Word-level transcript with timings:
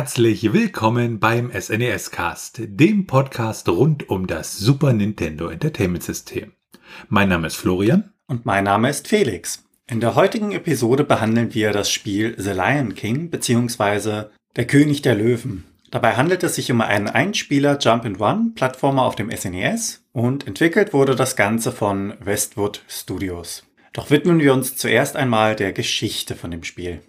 herzlich 0.00 0.54
willkommen 0.54 1.20
beim 1.20 1.52
SNES 1.52 2.10
Cast, 2.10 2.62
dem 2.64 3.06
Podcast 3.06 3.68
rund 3.68 4.08
um 4.08 4.26
das 4.26 4.56
Super 4.56 4.94
Nintendo 4.94 5.50
Entertainment 5.50 6.02
System. 6.02 6.52
Mein 7.10 7.28
Name 7.28 7.48
ist 7.48 7.56
Florian 7.56 8.10
und 8.26 8.46
mein 8.46 8.64
Name 8.64 8.88
ist 8.88 9.08
Felix. 9.08 9.62
In 9.86 10.00
der 10.00 10.14
heutigen 10.14 10.52
Episode 10.52 11.04
behandeln 11.04 11.52
wir 11.52 11.72
das 11.72 11.92
Spiel 11.92 12.34
The 12.38 12.52
Lion 12.52 12.94
King 12.94 13.28
bzw. 13.28 14.30
Der 14.56 14.66
König 14.66 15.02
der 15.02 15.16
Löwen. 15.16 15.64
Dabei 15.90 16.16
handelt 16.16 16.42
es 16.44 16.54
sich 16.54 16.72
um 16.72 16.80
einen 16.80 17.08
Einspieler 17.08 17.76
Jump 17.78 18.06
and 18.06 18.18
Run 18.18 18.54
Plattformer 18.54 19.02
auf 19.02 19.16
dem 19.16 19.30
SNES 19.30 20.02
und 20.12 20.46
entwickelt 20.46 20.94
wurde 20.94 21.14
das 21.14 21.36
Ganze 21.36 21.72
von 21.72 22.14
Westwood 22.20 22.82
Studios. 22.88 23.66
Doch 23.92 24.08
widmen 24.08 24.40
wir 24.40 24.54
uns 24.54 24.76
zuerst 24.76 25.14
einmal 25.14 25.56
der 25.56 25.74
Geschichte 25.74 26.36
von 26.36 26.50
dem 26.50 26.64
Spiel. 26.64 27.02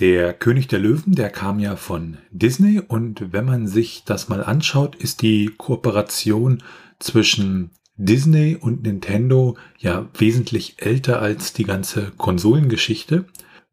Der 0.00 0.32
König 0.32 0.68
der 0.68 0.78
Löwen, 0.78 1.14
der 1.16 1.28
kam 1.28 1.58
ja 1.58 1.74
von 1.74 2.18
Disney 2.30 2.80
und 2.80 3.32
wenn 3.32 3.44
man 3.44 3.66
sich 3.66 4.04
das 4.04 4.28
mal 4.28 4.44
anschaut, 4.44 4.94
ist 4.94 5.22
die 5.22 5.50
Kooperation 5.56 6.62
zwischen 7.00 7.70
Disney 7.96 8.54
und 8.54 8.84
Nintendo 8.84 9.56
ja 9.76 10.08
wesentlich 10.16 10.76
älter 10.78 11.20
als 11.20 11.52
die 11.52 11.64
ganze 11.64 12.12
Konsolengeschichte. 12.16 13.24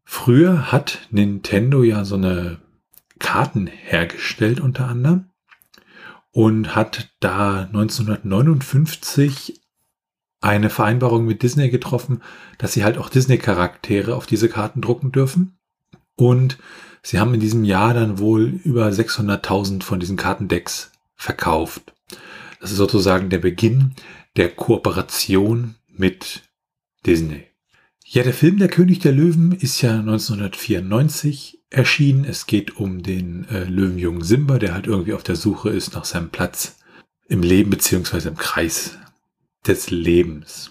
Früher 0.02 0.72
hat 0.72 1.06
Nintendo 1.12 1.84
ja 1.84 2.04
so 2.04 2.16
eine 2.16 2.58
Karten 3.20 3.68
hergestellt 3.68 4.58
unter 4.58 4.88
anderem 4.88 5.30
und 6.32 6.74
hat 6.74 7.14
da 7.20 7.62
1959 7.62 9.60
eine 10.40 10.70
Vereinbarung 10.70 11.24
mit 11.24 11.44
Disney 11.44 11.70
getroffen, 11.70 12.20
dass 12.58 12.72
sie 12.72 12.82
halt 12.82 12.98
auch 12.98 13.10
Disney-Charaktere 13.10 14.16
auf 14.16 14.26
diese 14.26 14.48
Karten 14.48 14.80
drucken 14.80 15.12
dürfen. 15.12 15.55
Und 16.16 16.58
sie 17.02 17.18
haben 17.20 17.34
in 17.34 17.40
diesem 17.40 17.64
Jahr 17.64 17.94
dann 17.94 18.18
wohl 18.18 18.60
über 18.64 18.88
600.000 18.88 19.82
von 19.82 20.00
diesen 20.00 20.16
Kartendecks 20.16 20.90
verkauft. 21.14 21.94
Das 22.60 22.70
ist 22.70 22.78
sozusagen 22.78 23.30
der 23.30 23.38
Beginn 23.38 23.94
der 24.36 24.50
Kooperation 24.50 25.76
mit 25.88 26.42
Disney. 27.04 27.44
Ja, 28.04 28.22
der 28.22 28.34
Film 28.34 28.58
Der 28.58 28.68
König 28.68 29.00
der 29.00 29.12
Löwen 29.12 29.52
ist 29.52 29.82
ja 29.82 29.98
1994 29.98 31.60
erschienen. 31.70 32.24
Es 32.24 32.46
geht 32.46 32.76
um 32.76 33.02
den 33.02 33.48
äh, 33.48 33.64
Löwenjungen 33.64 34.22
Simba, 34.22 34.58
der 34.58 34.74
halt 34.74 34.86
irgendwie 34.86 35.12
auf 35.12 35.24
der 35.24 35.36
Suche 35.36 35.70
ist 35.70 35.94
nach 35.94 36.04
seinem 36.04 36.30
Platz 36.30 36.78
im 37.28 37.42
Leben 37.42 37.70
beziehungsweise 37.70 38.28
im 38.28 38.36
Kreis 38.36 38.96
des 39.66 39.90
Lebens. 39.90 40.70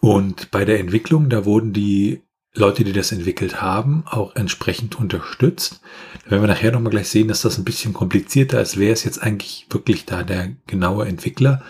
Und 0.00 0.50
bei 0.52 0.64
der 0.64 0.78
Entwicklung, 0.78 1.28
da 1.28 1.44
wurden 1.44 1.72
die 1.72 2.22
Leute, 2.56 2.84
die 2.84 2.92
das 2.92 3.10
entwickelt 3.10 3.60
haben, 3.60 4.04
auch 4.06 4.36
entsprechend 4.36 4.96
unterstützt. 4.96 5.80
Da 6.24 6.30
werden 6.30 6.42
wir 6.42 6.48
nachher 6.48 6.70
nochmal 6.70 6.92
gleich 6.92 7.08
sehen, 7.08 7.28
dass 7.28 7.42
das 7.42 7.58
ein 7.58 7.64
bisschen 7.64 7.92
komplizierter 7.92 8.60
ist. 8.60 8.78
Wer 8.78 8.92
ist 8.92 9.04
jetzt 9.04 9.20
eigentlich 9.22 9.66
wirklich 9.70 10.04
da 10.04 10.22
der 10.22 10.54
genaue 10.66 11.06
Entwickler? 11.06 11.62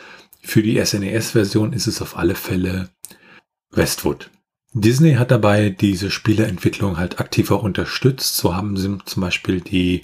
Für 0.42 0.62
die 0.62 0.84
SNES-Version 0.84 1.72
ist 1.72 1.86
es 1.86 2.02
auf 2.02 2.18
alle 2.18 2.34
Fälle 2.34 2.90
Westwood. 3.70 4.30
Disney 4.74 5.14
hat 5.14 5.30
dabei 5.30 5.70
diese 5.70 6.10
Spieleentwicklung 6.10 6.98
halt 6.98 7.18
aktiv 7.18 7.50
auch 7.50 7.62
unterstützt. 7.62 8.36
So 8.36 8.54
haben 8.54 8.76
sie 8.76 8.98
zum 9.06 9.22
Beispiel 9.22 9.62
die 9.62 10.02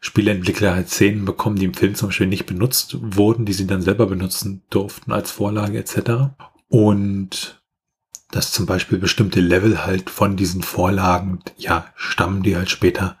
Spieleentwickler 0.00 0.74
halt 0.74 0.90
Szenen 0.90 1.24
bekommen, 1.24 1.56
die 1.56 1.64
im 1.64 1.74
Film 1.74 1.94
zum 1.94 2.08
Beispiel 2.08 2.26
nicht 2.26 2.44
benutzt 2.44 2.98
wurden, 3.00 3.46
die 3.46 3.52
sie 3.54 3.66
dann 3.66 3.80
selber 3.80 4.06
benutzen 4.06 4.62
durften 4.68 5.12
als 5.12 5.30
Vorlage 5.30 5.78
etc. 5.78 6.34
Und 6.68 7.61
dass 8.32 8.50
zum 8.50 8.66
Beispiel 8.66 8.98
bestimmte 8.98 9.40
Level 9.40 9.86
halt 9.86 10.10
von 10.10 10.36
diesen 10.36 10.62
Vorlagen, 10.62 11.38
ja, 11.56 11.86
stammen, 11.94 12.42
die 12.42 12.56
halt 12.56 12.70
später 12.70 13.16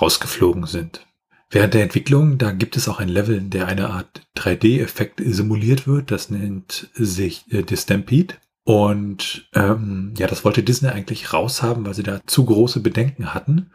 rausgeflogen 0.00 0.66
sind. 0.66 1.06
Während 1.50 1.74
der 1.74 1.82
Entwicklung, 1.82 2.38
da 2.38 2.52
gibt 2.52 2.76
es 2.76 2.88
auch 2.88 3.00
ein 3.00 3.08
Level, 3.08 3.40
der 3.40 3.66
eine 3.66 3.90
Art 3.90 4.22
3D-Effekt 4.36 5.20
simuliert 5.24 5.88
wird. 5.88 6.12
Das 6.12 6.30
nennt 6.30 6.88
sich 6.94 7.52
äh, 7.52 7.62
Distampede. 7.62 8.34
Und 8.62 9.48
ähm, 9.54 10.14
ja, 10.16 10.28
das 10.28 10.44
wollte 10.44 10.62
Disney 10.62 10.90
eigentlich 10.90 11.32
raushaben, 11.32 11.84
weil 11.84 11.94
sie 11.94 12.04
da 12.04 12.20
zu 12.26 12.44
große 12.44 12.80
Bedenken 12.80 13.34
hatten, 13.34 13.72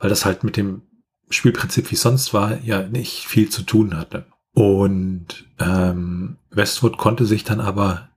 weil 0.00 0.10
das 0.10 0.26
halt 0.26 0.44
mit 0.44 0.58
dem 0.58 0.82
Spielprinzip 1.30 1.90
wie 1.90 1.96
sonst 1.96 2.34
war, 2.34 2.60
ja 2.62 2.82
nicht 2.82 3.24
viel 3.24 3.48
zu 3.48 3.62
tun 3.62 3.96
hatte. 3.96 4.26
Und 4.52 5.46
ähm, 5.58 6.36
Westwood 6.50 6.98
konnte 6.98 7.24
sich 7.24 7.44
dann 7.44 7.60
aber 7.60 8.10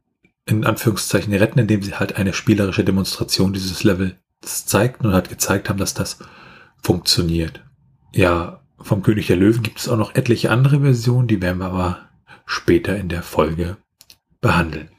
in 0.47 0.65
Anführungszeichen 0.65 1.33
retten, 1.33 1.59
indem 1.59 1.83
sie 1.83 1.95
halt 1.95 2.15
eine 2.15 2.33
spielerische 2.33 2.83
Demonstration 2.83 3.53
dieses 3.53 3.83
Levels 3.83 4.15
zeigten 4.41 5.07
und 5.07 5.13
halt 5.13 5.29
gezeigt 5.29 5.69
haben, 5.69 5.77
dass 5.77 5.93
das 5.93 6.19
funktioniert. 6.81 7.61
Ja, 8.13 8.61
vom 8.79 9.03
König 9.03 9.27
der 9.27 9.35
Löwen 9.35 9.63
gibt 9.63 9.79
es 9.79 9.89
auch 9.89 9.97
noch 9.97 10.15
etliche 10.15 10.51
andere 10.51 10.81
Versionen, 10.81 11.27
die 11.27 11.41
werden 11.41 11.59
wir 11.59 11.65
aber 11.65 12.09
später 12.45 12.95
in 12.95 13.09
der 13.09 13.23
Folge 13.23 13.77
behandeln. 14.39 14.89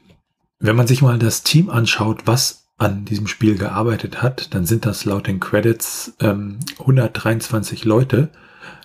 Wenn 0.59 0.75
man 0.75 0.87
sich 0.87 1.01
mal 1.01 1.17
das 1.17 1.43
Team 1.43 1.69
anschaut, 1.69 2.27
was 2.27 2.67
an 2.77 3.05
diesem 3.05 3.27
Spiel 3.27 3.57
gearbeitet 3.57 4.21
hat, 4.21 4.53
dann 4.53 4.65
sind 4.65 4.85
das 4.85 5.05
laut 5.05 5.27
den 5.27 5.39
Credits 5.39 6.13
ähm, 6.19 6.59
123 6.79 7.85
Leute, 7.85 8.29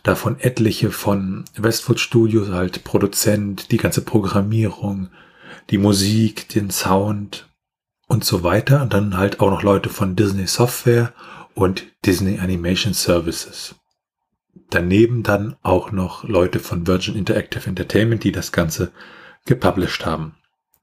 davon 0.03 0.39
etliche 0.41 0.91
von 0.91 1.45
Westwood 1.57 2.01
Studios, 2.01 2.51
halt 2.51 2.85
Produzent, 2.85 3.71
die 3.71 3.77
ganze 3.77 4.03
Programmierung, 4.03 5.09
die 5.71 5.79
Musik, 5.79 6.49
den 6.49 6.71
Sound 6.71 7.49
und 8.07 8.25
so 8.25 8.43
weiter. 8.43 8.83
Und 8.83 8.93
dann 8.93 9.17
halt 9.17 9.41
auch 9.41 9.51
noch 9.51 9.63
Leute 9.63 9.89
von 9.89 10.17
Disney 10.17 10.47
Software 10.47 11.13
und 11.55 11.85
Disney 12.05 12.39
Animation 12.39 12.95
Services. 12.95 13.75
Daneben 14.71 15.23
dann 15.23 15.57
auch 15.63 15.93
noch 15.93 16.25
Leute 16.25 16.59
von 16.59 16.87
Virgin 16.87 17.17
Interactive 17.17 17.69
Entertainment, 17.69 18.25
die 18.25 18.33
das 18.33 18.53
Ganze 18.53 18.93
gepublished 19.45 20.05
haben. 20.07 20.35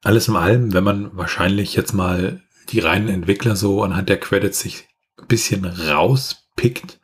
Alles 0.03 0.27
in 0.27 0.35
allem, 0.35 0.73
wenn 0.73 0.83
man 0.83 1.15
wahrscheinlich 1.15 1.75
jetzt 1.75 1.93
mal 1.93 2.41
die 2.69 2.79
reinen 2.79 3.09
Entwickler 3.09 3.55
so 3.55 3.83
anhand 3.83 4.09
der 4.09 4.19
Credits 4.19 4.59
sich 4.59 4.87
ein 5.19 5.27
bisschen 5.27 5.65
rauspickt, 5.65 6.99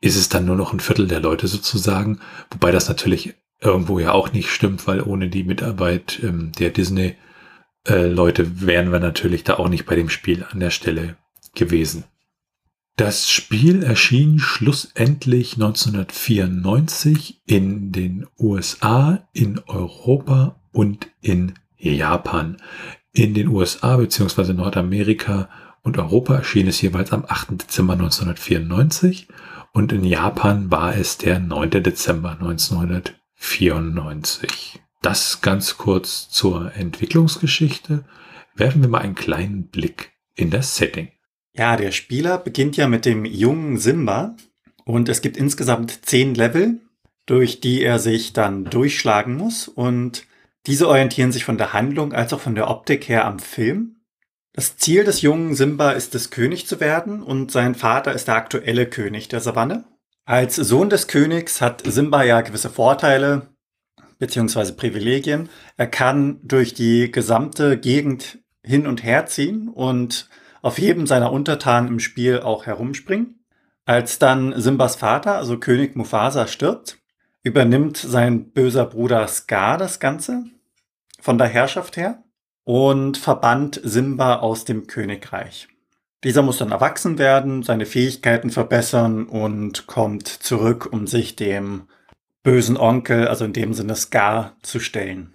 ist 0.00 0.16
es 0.16 0.28
dann 0.28 0.44
nur 0.44 0.56
noch 0.56 0.72
ein 0.72 0.80
Viertel 0.80 1.06
der 1.06 1.20
Leute 1.20 1.46
sozusagen, 1.46 2.20
wobei 2.50 2.72
das 2.72 2.88
natürlich 2.88 3.34
irgendwo 3.62 3.98
ja 3.98 4.12
auch 4.12 4.32
nicht 4.32 4.50
stimmt, 4.50 4.86
weil 4.86 5.02
ohne 5.02 5.28
die 5.28 5.44
Mitarbeit 5.44 6.20
ähm, 6.22 6.52
der 6.58 6.70
Disney 6.70 7.16
äh, 7.84 8.10
wären 8.14 8.92
wir 8.92 9.00
natürlich 9.00 9.44
da 9.44 9.54
auch 9.54 9.68
nicht 9.68 9.86
bei 9.86 9.96
dem 9.96 10.08
Spiel 10.08 10.44
an 10.50 10.60
der 10.60 10.70
Stelle 10.70 11.16
gewesen. 11.54 12.04
Das 12.96 13.30
Spiel 13.30 13.82
erschien 13.82 14.38
schlussendlich 14.38 15.54
1994 15.54 17.42
in 17.46 17.90
den 17.90 18.26
USA, 18.38 19.26
in 19.32 19.60
Europa 19.66 20.60
und 20.72 21.08
in 21.22 21.54
Japan. 21.78 22.58
In 23.12 23.32
den 23.34 23.48
USA 23.48 23.96
bzw. 23.96 24.52
Nordamerika 24.52 25.48
und 25.82 25.98
Europa 25.98 26.36
erschien 26.36 26.68
es 26.68 26.82
jeweils 26.82 27.12
am 27.12 27.24
8. 27.26 27.62
Dezember 27.62 27.94
1994 27.94 29.28
und 29.72 29.92
in 29.92 30.04
Japan 30.04 30.70
war 30.70 30.94
es 30.94 31.16
der 31.16 31.38
9. 31.40 31.70
Dezember 31.82 32.32
1994. 32.32 33.21
94. 33.42 34.80
Das 35.02 35.40
ganz 35.40 35.76
kurz 35.76 36.30
zur 36.30 36.74
Entwicklungsgeschichte. 36.76 38.04
Werfen 38.54 38.82
wir 38.82 38.88
mal 38.88 39.00
einen 39.00 39.16
kleinen 39.16 39.66
Blick 39.66 40.12
in 40.36 40.50
das 40.50 40.76
Setting. 40.76 41.08
Ja, 41.52 41.76
der 41.76 41.90
Spieler 41.90 42.38
beginnt 42.38 42.76
ja 42.76 42.86
mit 42.86 43.04
dem 43.04 43.24
jungen 43.24 43.78
Simba 43.78 44.36
und 44.84 45.08
es 45.08 45.22
gibt 45.22 45.36
insgesamt 45.36 46.06
zehn 46.06 46.34
Level, 46.34 46.80
durch 47.26 47.60
die 47.60 47.82
er 47.82 47.98
sich 47.98 48.32
dann 48.32 48.64
durchschlagen 48.64 49.34
muss 49.34 49.66
und 49.66 50.24
diese 50.66 50.88
orientieren 50.88 51.32
sich 51.32 51.44
von 51.44 51.58
der 51.58 51.72
Handlung 51.72 52.12
als 52.12 52.32
auch 52.32 52.40
von 52.40 52.54
der 52.54 52.70
Optik 52.70 53.08
her 53.08 53.26
am 53.26 53.40
Film. 53.40 53.96
Das 54.52 54.76
Ziel 54.76 55.02
des 55.02 55.20
jungen 55.20 55.56
Simba 55.56 55.90
ist 55.90 56.14
es, 56.14 56.30
König 56.30 56.68
zu 56.68 56.78
werden 56.78 57.22
und 57.22 57.50
sein 57.50 57.74
Vater 57.74 58.12
ist 58.12 58.28
der 58.28 58.36
aktuelle 58.36 58.86
König 58.86 59.26
der 59.28 59.40
Savanne. 59.40 59.84
Als 60.24 60.54
Sohn 60.54 60.88
des 60.88 61.08
Königs 61.08 61.60
hat 61.60 61.82
Simba 61.84 62.22
ja 62.22 62.42
gewisse 62.42 62.70
Vorteile 62.70 63.48
beziehungsweise 64.20 64.74
Privilegien. 64.74 65.48
Er 65.76 65.88
kann 65.88 66.38
durch 66.44 66.74
die 66.74 67.10
gesamte 67.10 67.76
Gegend 67.76 68.38
hin 68.62 68.86
und 68.86 69.02
her 69.02 69.26
ziehen 69.26 69.68
und 69.68 70.28
auf 70.62 70.78
jedem 70.78 71.08
seiner 71.08 71.32
Untertanen 71.32 71.88
im 71.88 71.98
Spiel 71.98 72.38
auch 72.38 72.66
herumspringen. 72.66 73.44
Als 73.84 74.20
dann 74.20 74.58
Simbas 74.60 74.94
Vater, 74.94 75.34
also 75.38 75.58
König 75.58 75.96
Mufasa, 75.96 76.46
stirbt, 76.46 76.98
übernimmt 77.42 77.96
sein 77.96 78.52
böser 78.52 78.86
Bruder 78.86 79.26
Scar 79.26 79.76
das 79.76 79.98
Ganze 79.98 80.44
von 81.18 81.36
der 81.36 81.48
Herrschaft 81.48 81.96
her 81.96 82.22
und 82.62 83.18
verbannt 83.18 83.80
Simba 83.82 84.36
aus 84.36 84.64
dem 84.64 84.86
Königreich. 84.86 85.66
Dieser 86.24 86.42
muss 86.42 86.58
dann 86.58 86.70
erwachsen 86.70 87.18
werden, 87.18 87.62
seine 87.62 87.86
Fähigkeiten 87.86 88.50
verbessern 88.50 89.26
und 89.26 89.86
kommt 89.86 90.28
zurück, 90.28 90.88
um 90.92 91.06
sich 91.06 91.34
dem 91.34 91.88
bösen 92.42 92.76
Onkel, 92.76 93.28
also 93.28 93.44
in 93.44 93.52
dem 93.52 93.74
Sinne 93.74 93.96
Scar, 93.96 94.56
zu 94.62 94.78
stellen. 94.78 95.32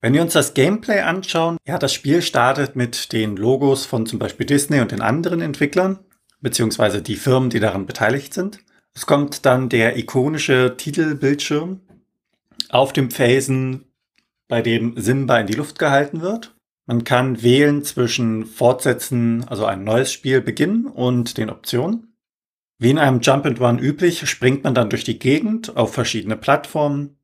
Wenn 0.00 0.14
wir 0.14 0.22
uns 0.22 0.32
das 0.32 0.54
Gameplay 0.54 1.00
anschauen, 1.00 1.58
ja, 1.66 1.78
das 1.78 1.92
Spiel 1.92 2.22
startet 2.22 2.74
mit 2.74 3.12
den 3.12 3.36
Logos 3.36 3.86
von 3.86 4.06
zum 4.06 4.18
Beispiel 4.18 4.46
Disney 4.46 4.80
und 4.80 4.90
den 4.90 5.00
anderen 5.00 5.40
Entwicklern, 5.40 6.00
beziehungsweise 6.40 7.02
die 7.02 7.16
Firmen, 7.16 7.50
die 7.50 7.60
daran 7.60 7.86
beteiligt 7.86 8.34
sind. 8.34 8.58
Es 8.94 9.06
kommt 9.06 9.46
dann 9.46 9.68
der 9.68 9.96
ikonische 9.96 10.76
Titelbildschirm 10.76 11.80
auf 12.68 12.92
dem 12.92 13.10
Felsen, 13.10 13.86
bei 14.48 14.60
dem 14.60 14.94
Simba 14.96 15.38
in 15.38 15.46
die 15.46 15.54
Luft 15.54 15.78
gehalten 15.78 16.20
wird. 16.20 16.51
Man 16.86 17.04
kann 17.04 17.42
wählen 17.42 17.84
zwischen 17.84 18.44
Fortsetzen, 18.44 19.44
also 19.48 19.66
ein 19.66 19.84
neues 19.84 20.12
Spiel 20.12 20.40
beginnen 20.40 20.86
und 20.86 21.38
den 21.38 21.50
Optionen. 21.50 22.16
Wie 22.78 22.90
in 22.90 22.98
einem 22.98 23.20
Jump 23.20 23.46
and 23.46 23.60
Run 23.60 23.78
üblich, 23.78 24.28
springt 24.28 24.64
man 24.64 24.74
dann 24.74 24.90
durch 24.90 25.04
die 25.04 25.18
Gegend 25.18 25.76
auf 25.76 25.94
verschiedene 25.94 26.36
Plattformen 26.36 27.16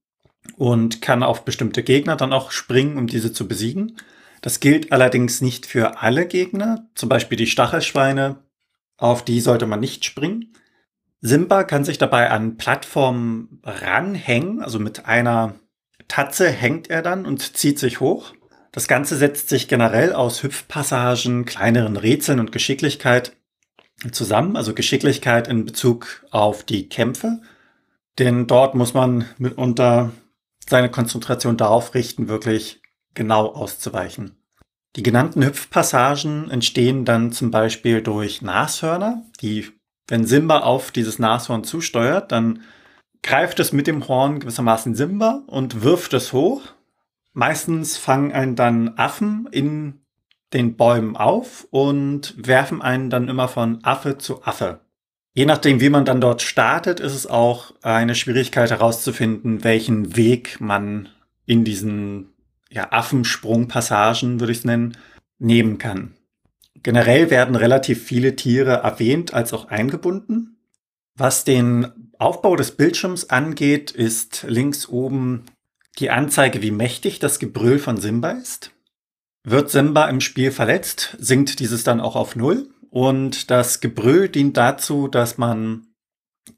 und 0.56 1.02
kann 1.02 1.24
auf 1.24 1.44
bestimmte 1.44 1.82
Gegner 1.82 2.14
dann 2.14 2.32
auch 2.32 2.52
springen, 2.52 2.96
um 2.96 3.08
diese 3.08 3.32
zu 3.32 3.48
besiegen. 3.48 3.96
Das 4.40 4.60
gilt 4.60 4.92
allerdings 4.92 5.40
nicht 5.40 5.66
für 5.66 6.00
alle 6.00 6.26
Gegner, 6.26 6.88
zum 6.94 7.08
Beispiel 7.08 7.36
die 7.36 7.48
Stachelschweine, 7.48 8.44
auf 8.96 9.24
die 9.24 9.40
sollte 9.40 9.66
man 9.66 9.80
nicht 9.80 10.04
springen. 10.04 10.52
Simba 11.20 11.64
kann 11.64 11.84
sich 11.84 11.98
dabei 11.98 12.30
an 12.30 12.56
Plattformen 12.56 13.60
ranhängen, 13.64 14.62
also 14.62 14.78
mit 14.78 15.06
einer 15.06 15.56
Tatze 16.06 16.48
hängt 16.48 16.88
er 16.88 17.02
dann 17.02 17.26
und 17.26 17.56
zieht 17.56 17.80
sich 17.80 17.98
hoch. 17.98 18.32
Das 18.78 18.86
Ganze 18.86 19.16
setzt 19.16 19.48
sich 19.48 19.66
generell 19.66 20.12
aus 20.12 20.44
Hüpfpassagen, 20.44 21.44
kleineren 21.44 21.96
Rätseln 21.96 22.38
und 22.38 22.52
Geschicklichkeit 22.52 23.32
zusammen, 24.12 24.54
also 24.54 24.72
Geschicklichkeit 24.72 25.48
in 25.48 25.64
Bezug 25.64 26.24
auf 26.30 26.62
die 26.62 26.88
Kämpfe, 26.88 27.40
denn 28.20 28.46
dort 28.46 28.76
muss 28.76 28.94
man 28.94 29.24
mitunter 29.36 30.12
seine 30.64 30.92
Konzentration 30.92 31.56
darauf 31.56 31.92
richten, 31.94 32.28
wirklich 32.28 32.80
genau 33.14 33.46
auszuweichen. 33.48 34.36
Die 34.94 35.02
genannten 35.02 35.44
Hüpfpassagen 35.44 36.48
entstehen 36.48 37.04
dann 37.04 37.32
zum 37.32 37.50
Beispiel 37.50 38.00
durch 38.00 38.42
Nashörner, 38.42 39.24
die, 39.40 39.66
wenn 40.06 40.24
Simba 40.24 40.60
auf 40.60 40.92
dieses 40.92 41.18
Nashorn 41.18 41.64
zusteuert, 41.64 42.30
dann 42.30 42.62
greift 43.24 43.58
es 43.58 43.72
mit 43.72 43.88
dem 43.88 44.06
Horn 44.06 44.38
gewissermaßen 44.38 44.94
Simba 44.94 45.42
und 45.48 45.82
wirft 45.82 46.14
es 46.14 46.32
hoch. 46.32 46.62
Meistens 47.38 47.96
fangen 47.96 48.32
einen 48.32 48.56
dann 48.56 48.94
Affen 48.98 49.48
in 49.52 50.00
den 50.52 50.76
Bäumen 50.76 51.16
auf 51.16 51.68
und 51.70 52.34
werfen 52.36 52.82
einen 52.82 53.10
dann 53.10 53.28
immer 53.28 53.46
von 53.46 53.78
Affe 53.84 54.18
zu 54.18 54.42
Affe. 54.42 54.80
Je 55.34 55.46
nachdem, 55.46 55.80
wie 55.80 55.88
man 55.88 56.04
dann 56.04 56.20
dort 56.20 56.42
startet, 56.42 56.98
ist 56.98 57.14
es 57.14 57.28
auch 57.28 57.74
eine 57.80 58.16
Schwierigkeit 58.16 58.72
herauszufinden, 58.72 59.62
welchen 59.62 60.16
Weg 60.16 60.60
man 60.60 61.10
in 61.46 61.62
diesen 61.62 62.30
ja, 62.70 62.90
Affensprungpassagen, 62.90 64.40
würde 64.40 64.50
ich 64.50 64.58
es 64.58 64.64
nennen, 64.64 64.96
nehmen 65.38 65.78
kann. 65.78 66.14
Generell 66.82 67.30
werden 67.30 67.54
relativ 67.54 68.02
viele 68.02 68.34
Tiere 68.34 68.78
erwähnt 68.78 69.32
als 69.32 69.52
auch 69.52 69.68
eingebunden. 69.68 70.56
Was 71.14 71.44
den 71.44 72.10
Aufbau 72.18 72.56
des 72.56 72.72
Bildschirms 72.72 73.30
angeht, 73.30 73.92
ist 73.92 74.44
links 74.48 74.88
oben 74.88 75.44
die 75.98 76.10
Anzeige, 76.10 76.62
wie 76.62 76.70
mächtig 76.70 77.18
das 77.18 77.38
Gebrüll 77.38 77.78
von 77.78 77.96
Simba 77.98 78.30
ist. 78.32 78.72
Wird 79.44 79.70
Simba 79.70 80.08
im 80.08 80.20
Spiel 80.20 80.50
verletzt, 80.50 81.16
sinkt 81.18 81.60
dieses 81.60 81.84
dann 81.84 82.00
auch 82.00 82.16
auf 82.16 82.36
Null. 82.36 82.70
Und 82.90 83.50
das 83.50 83.80
Gebrüll 83.80 84.28
dient 84.28 84.56
dazu, 84.56 85.08
dass 85.08 85.38
man 85.38 85.88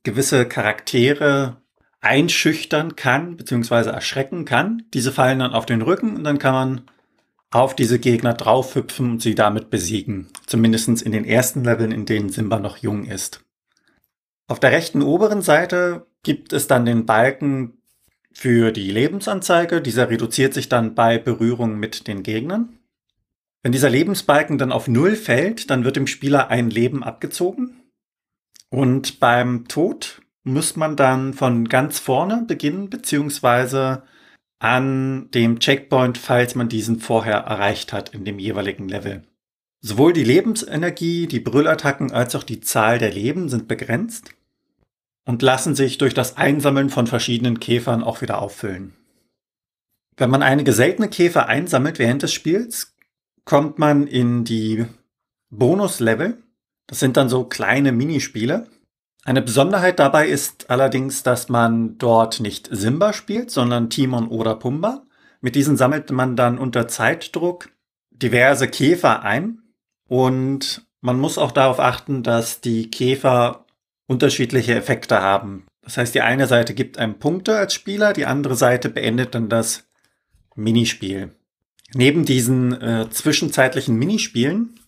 gewisse 0.02 0.46
Charaktere 0.46 1.60
einschüchtern 2.00 2.96
kann, 2.96 3.37
beziehungsweise 3.37 3.90
erschrecken 3.90 4.44
kann. 4.44 4.84
Diese 4.94 5.12
fallen 5.12 5.40
dann 5.40 5.52
auf 5.52 5.66
den 5.66 5.82
Rücken 5.82 6.16
und 6.16 6.25
dann 6.25 6.38
kann 6.38 6.54
man 6.54 6.81
auf 7.50 7.75
diese 7.75 7.98
Gegner 7.98 8.32
draufhüpfen 8.34 9.10
und 9.10 9.22
sie 9.22 9.34
damit 9.34 9.70
besiegen. 9.70 10.28
Zumindest 10.46 11.02
in 11.02 11.12
den 11.12 11.25
ersten 11.25 11.64
Leveln, 11.64 11.92
in 11.92 12.06
denen 12.06 12.31
Simba 12.31 12.60
noch 12.60 12.78
jung 12.78 13.04
ist. 13.04 13.44
Auf 14.46 14.60
der 14.60 14.72
rechten 14.72 15.02
oberen 15.02 15.42
Seite 15.42 16.06
gibt 16.22 16.52
es 16.52 16.66
dann 16.66 16.84
den 16.84 17.06
Balken 17.06 17.80
für 18.32 18.73
die 18.73 18.91
Lebensanzeige. 18.91 19.81
Dieser 19.81 20.11
reduziert 20.11 20.55
sich 20.55 20.69
dann 20.69 20.94
bei 20.94 21.19
Berührung 21.19 21.79
mit 21.79 22.06
den 22.06 22.23
Gegnern. 22.23 22.79
Wenn 23.62 23.73
dieser 23.73 23.91
Lebensbalken 23.91 24.59
dann 24.59 24.73
auf 24.73 24.88
Null 24.88 25.17
fällt, 25.17 25.71
dann 25.71 25.85
wird 25.85 25.97
dem 25.97 26.06
Spieler 26.06 26.49
ein 26.49 26.71
Leben 26.71 27.03
abgezogen. 27.03 27.77
Und 28.71 29.21
beim 29.21 29.69
Tod 29.69 30.23
muss 30.43 30.77
man 30.77 30.97
dann 30.97 31.35
von 31.35 31.69
ganz 31.69 31.99
vorne 31.99 32.44
beginnen, 32.47 32.88
beziehungsweise 32.88 34.05
an 34.59 35.31
dem 35.33 35.59
Checkpoint, 35.59 36.19
falls 36.19 36.55
man 36.55 36.69
diesen 36.69 37.00
vorher 37.00 37.38
erreicht 37.38 37.93
hat 37.93 38.15
in 38.15 38.25
dem 38.25 38.38
jeweiligen 38.38 38.88
Level. 38.88 39.23
Sowohl 39.83 40.12
die 40.12 40.25
Lebensenergie, 40.25 41.26
die 41.26 41.41
Brüllattacken 41.41 42.12
als 42.12 42.35
auch 42.35 42.43
die 42.43 42.61
Zahl 42.61 42.99
der 42.99 43.12
Leben 43.12 43.49
sind 43.49 43.69
begrenzt 43.69 44.35
und 45.25 45.43
lassen 45.43 45.75
sich 45.75 45.99
durch 45.99 46.14
das 46.14 46.37
Einsammeln 46.37 46.90
von 46.90 47.06
verschiedenen 47.06 47.61
Käfern 47.61 48.02
auch 48.02 48.22
wieder 48.22 48.40
auffüllen. 48.40 48.94
Wenn 50.17 50.31
man 50.31 50.43
einige 50.43 50.72
seltene 50.72 51.08
Käfer 51.08 51.46
einsammelt 51.46 51.99
während 51.99 52.22
des 52.22 52.32
Spiels, 52.32 52.96
kommt 53.44 53.78
man 53.78 54.06
in 54.06 54.44
die 54.44 54.87
Bonuslevel. 55.50 56.43
Das 56.87 57.00
sind 57.00 57.17
dann 57.17 57.28
so 57.28 57.44
kleine 57.44 57.93
Minispiele, 57.93 58.67
eine 59.22 59.43
Besonderheit 59.43 59.99
dabei 59.99 60.28
ist 60.28 60.70
allerdings, 60.70 61.23
dass 61.23 61.49
man 61.49 61.99
dort 61.99 62.40
nicht 62.40 62.69
Simba 62.73 63.12
spielt, 63.12 63.50
sondern 63.50 63.90
Timon 63.90 64.28
oder 64.28 64.55
Pumba. 64.55 65.02
Mit 65.43 65.55
diesen 65.55 65.76
sammelt 65.76 66.11
man 66.11 66.37
dann 66.37 66.58
unter 66.58 66.88
Zeitdruck 66.88 67.69
diverse 68.11 68.69
Käfer 68.69 69.23
ein 69.23 69.62
und 70.08 70.87
man 71.00 71.19
muss 71.19 71.38
auch 71.38 71.52
darauf 71.52 71.81
achten, 71.81 72.23
dass 72.23 72.61
die 72.61 72.90
Käfer 72.90 73.66
unterschiedliche 74.11 74.75
Effekte 74.75 75.23
haben. 75.23 75.67
Das 75.83 75.97
heißt, 75.97 76.17
die 76.17 76.21
eine 76.21 76.49
Seite 76.49 76.75
gibt 76.75 76.99
einem 76.99 77.21
Punkte 77.21 77.57
als 77.57 77.75
Spieler, 77.75 78.12
die 78.12 78.26
andere 78.26 78.57
Seite 78.57 78.88
beendet 78.88 79.37
dann 79.37 79.49
das 79.49 79.85
Minispiel. 80.57 81.31
Neben 81.95 82.25
diesen 82.25 82.73
äh, 82.83 83.09
zwischenzeitlichen 83.09 83.97
Minispielen 83.97 84.81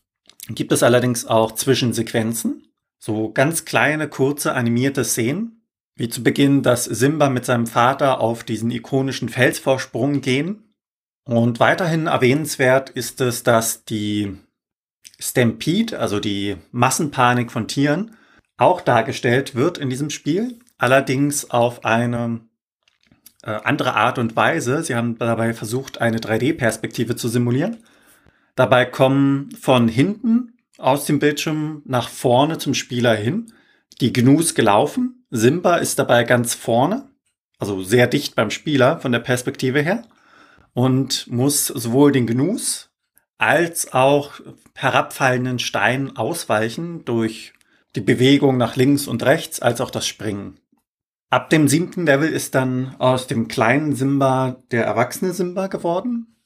gibt 0.49 0.73
es 0.73 0.83
allerdings 0.83 1.25
auch 1.25 1.52
Zwischensequenzen. 1.52 2.67
So 2.99 3.31
ganz 3.33 3.64
kleine, 3.64 4.09
kurze, 4.09 4.55
animierte 4.55 5.05
Szenen, 5.05 5.62
wie 5.95 6.09
zu 6.09 6.25
Beginn, 6.25 6.64
dass 6.64 6.85
Simba 6.85 7.31
mit 7.31 7.45
seinem 7.45 7.69
Vater 7.69 8.21
auf 8.21 8.43
diesen 8.43 8.73
ikonischen 8.73 9.29
Felsvorsprung 9.29 10.21
gehen. 10.21 10.75
Und 11.25 11.61
weiterhin 11.61 12.09
erwähnenswert 12.09 12.91
ist 12.91 13.21
es, 13.21 13.45
dass 13.45 13.85
die 13.85 14.37
Stampede, 15.21 16.00
also 16.00 16.19
die 16.19 16.57
Massenpanik 16.73 17.52
von 17.52 17.69
Tieren, 17.69 18.17
auch 18.62 18.81
dargestellt 18.81 19.54
wird 19.54 19.76
in 19.76 19.90
diesem 19.90 20.09
Spiel, 20.11 20.59
allerdings 20.78 21.50
auf 21.50 21.85
eine 21.85 22.40
äh, 23.42 23.50
andere 23.50 23.95
Art 23.95 24.19
und 24.19 24.37
Weise. 24.37 24.83
Sie 24.83 24.95
haben 24.95 25.19
dabei 25.19 25.52
versucht, 25.52 26.00
eine 26.00 26.19
3D-Perspektive 26.19 27.16
zu 27.16 27.28
simulieren. 27.28 27.78
Dabei 28.54 28.85
kommen 28.85 29.50
von 29.61 29.88
hinten 29.88 30.57
aus 30.78 31.07
dem 31.07 31.19
Bildschirm 31.19 31.83
nach 31.85 32.09
vorne 32.09 32.59
zum 32.59 32.75
Spieler 32.75 33.14
hin. 33.14 33.52
Die 34.00 34.12
Gnus 34.12 34.54
gelaufen. 34.54 35.26
Simba 35.31 35.76
ist 35.76 35.99
dabei 35.99 36.25
ganz 36.25 36.54
vorne, 36.54 37.09
also 37.59 37.83
sehr 37.83 38.07
dicht 38.07 38.35
beim 38.35 38.50
Spieler 38.50 38.99
von 39.00 39.12
der 39.12 39.21
Perspektive 39.21 39.81
her 39.81 40.04
und 40.75 41.26
muss 41.28 41.66
sowohl 41.66 42.12
den 42.12 42.26
Gnus 42.26 42.90
als 43.38 43.92
auch 43.92 44.40
herabfallenden 44.75 45.59
Steinen 45.59 46.16
ausweichen 46.16 47.04
durch 47.04 47.54
die 47.96 48.00
Bewegung 48.00 48.56
nach 48.56 48.76
links 48.76 49.06
und 49.06 49.22
rechts 49.22 49.61
als 49.61 49.80
auch 49.80 49.90
das 49.90 50.06
Springen. 50.06 50.58
Ab 51.30 51.50
dem 51.50 51.66
siebten 51.66 52.04
Level 52.04 52.28
ist 52.28 52.54
dann 52.54 52.94
aus 52.99 53.26
dem 53.26 53.49
kleinen 53.49 53.94
Simba 53.94 54.62
der 54.70 54.84
erwachsene 54.84 55.32
Simba 55.32 55.68
geworden. 55.68 56.37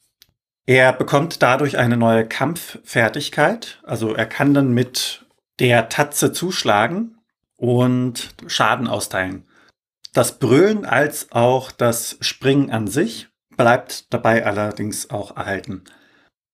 Er 0.65 0.93
bekommt 0.93 1.41
dadurch 1.41 1.77
eine 1.77 1.97
neue 1.97 2.27
Kampffertigkeit. 2.27 3.81
Also 3.83 4.13
er 4.13 4.25
kann 4.25 4.53
dann 4.53 4.73
mit 4.73 5.25
der 5.59 5.89
Tatze 5.89 6.31
zuschlagen 6.31 7.17
und 7.57 8.29
Schaden 8.47 8.87
austeilen. 8.87 9.45
Das 10.13 10.39
Brüllen 10.39 10.85
als 10.85 11.31
auch 11.31 11.71
das 11.71 12.17
Springen 12.21 12.71
an 12.71 12.87
sich 12.87 13.27
bleibt 13.55 14.13
dabei 14.13 14.45
allerdings 14.45 15.09
auch 15.09 15.35
erhalten. 15.35 15.83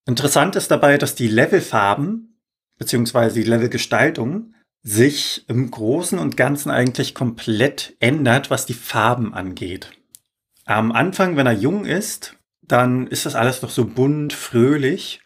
Interessant 0.06 0.56
ist 0.56 0.72
dabei, 0.72 0.98
dass 0.98 1.16
die 1.16 1.28
Levelfarben 1.28 2.40
bzw. 2.78 3.30
die 3.30 3.44
Levelgestaltung 3.44 4.54
sich 4.84 5.46
im 5.48 5.72
Großen 5.72 6.20
und 6.20 6.38
Ganzen 6.38 6.70
eigentlich 6.70 7.16
komplett 7.16 7.96
ändert, 8.00 8.50
was 8.50 8.66
die 8.66 8.74
Farben 8.74 9.34
angeht. 9.34 9.92
Am 10.66 10.92
Anfang, 10.92 11.38
wenn 11.38 11.48
er 11.48 11.54
jung 11.54 11.86
ist, 11.86 12.36
dann 12.62 13.08
ist 13.08 13.26
das 13.26 13.36
alles 13.36 13.62
noch 13.62 13.70
so 13.70 13.86
bunt, 13.86 14.34
fröhlich. 14.34 15.22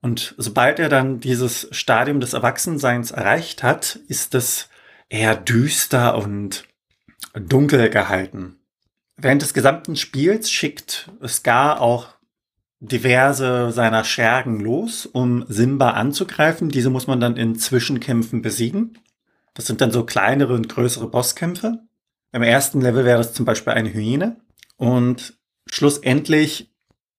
Und 0.00 0.34
sobald 0.38 0.78
er 0.78 0.88
dann 0.88 1.20
dieses 1.20 1.68
Stadium 1.70 2.20
des 2.20 2.32
Erwachsenseins 2.32 3.10
erreicht 3.10 3.62
hat, 3.62 4.00
ist 4.08 4.34
es 4.34 4.68
eher 5.08 5.36
düster 5.36 6.16
und 6.16 6.66
dunkel 7.34 7.88
gehalten. 7.90 8.56
Während 9.16 9.42
des 9.42 9.54
gesamten 9.54 9.96
Spiels 9.96 10.50
schickt 10.50 11.10
Scar 11.26 11.80
auch 11.80 12.08
diverse 12.82 13.70
seiner 13.70 14.02
Schergen 14.02 14.58
los, 14.58 15.06
um 15.06 15.44
Simba 15.48 15.90
anzugreifen. 15.90 16.68
Diese 16.68 16.90
muss 16.90 17.06
man 17.06 17.20
dann 17.20 17.36
in 17.36 17.54
Zwischenkämpfen 17.54 18.42
besiegen. 18.42 18.98
Das 19.54 19.66
sind 19.66 19.80
dann 19.80 19.92
so 19.92 20.04
kleinere 20.04 20.54
und 20.54 20.68
größere 20.68 21.08
Bosskämpfe. 21.08 21.78
Im 22.32 22.42
ersten 22.42 22.80
Level 22.80 23.04
wäre 23.04 23.18
das 23.18 23.34
zum 23.34 23.46
Beispiel 23.46 23.72
eine 23.72 23.94
Hyäne. 23.94 24.36
Und 24.76 25.38
schlussendlich 25.66 26.72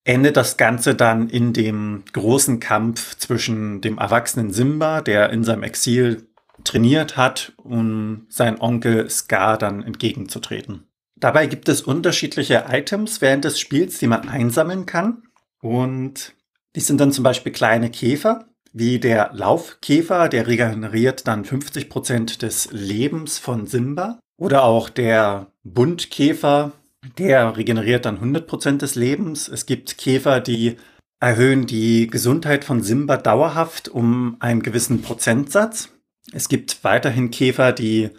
endet 0.04 0.36
das 0.36 0.58
Ganze 0.58 0.96
dann 0.96 1.30
in 1.30 1.54
dem 1.54 2.04
großen 2.12 2.60
Kampf 2.60 3.16
zwischen 3.16 3.80
dem 3.80 4.00
erwachsenen 4.00 4.52
Simba, 4.52 5.00
der 5.00 5.30
in 5.30 5.46
seinem 5.46 5.64
Exil 5.64 6.28
trainiert 6.66 7.16
hat, 7.16 7.54
um 7.56 8.26
seinen 8.28 8.60
Onkel 8.60 9.10
Scar 9.10 9.58
dann 9.58 9.82
entgegenzutreten. 9.82 10.88
Dabei 11.16 11.48
gibt 11.48 11.70
es 11.70 11.82
unterschiedliche 11.82 12.66
Items 12.70 13.22
während 13.22 13.46
des 13.46 13.62
Spiels, 13.62 14.00
die 14.00 14.08
man 14.08 14.28
einsammeln 14.28 14.86
kann. 14.86 15.24
Und 15.64 16.36
die 16.76 16.82
sind 16.82 17.00
dann 17.00 17.14
zum 17.14 17.24
Beispiel 17.24 17.54
kleine 17.54 17.90
Käfer, 17.90 18.50
wie 18.74 19.00
der 19.00 19.32
Laufkäfer, 19.34 20.28
der 20.28 20.46
regeneriert 20.46 21.26
dann 21.26 21.46
50 21.46 21.90
Prozent 21.90 22.42
des 22.42 22.68
Lebens 22.72 23.40
von 23.40 23.66
Simba. 23.66 24.20
Oder 24.36 24.66
auch 24.66 24.90
der 24.90 25.48
Buntkäfer, 25.64 26.74
der 27.18 27.56
regeneriert 27.56 28.06
dann 28.06 28.16
100 28.16 28.46
Prozent 28.46 28.82
des 28.82 28.96
Lebens. 28.96 29.48
Es 29.48 29.66
gibt 29.66 29.98
Käfer, 29.98 30.42
die 30.42 30.76
erhöhen 31.22 31.66
die 31.66 32.08
Gesundheit 32.08 32.66
von 32.66 32.84
Simba 32.84 33.16
dauerhaft 33.16 33.88
um 33.88 34.36
einen 34.42 34.64
gewissen 34.64 35.02
Prozentsatz. 35.02 35.94
Es 36.34 36.50
gibt 36.50 36.84
weiterhin 36.84 37.32
Käfer, 37.32 37.72
die 37.72 38.10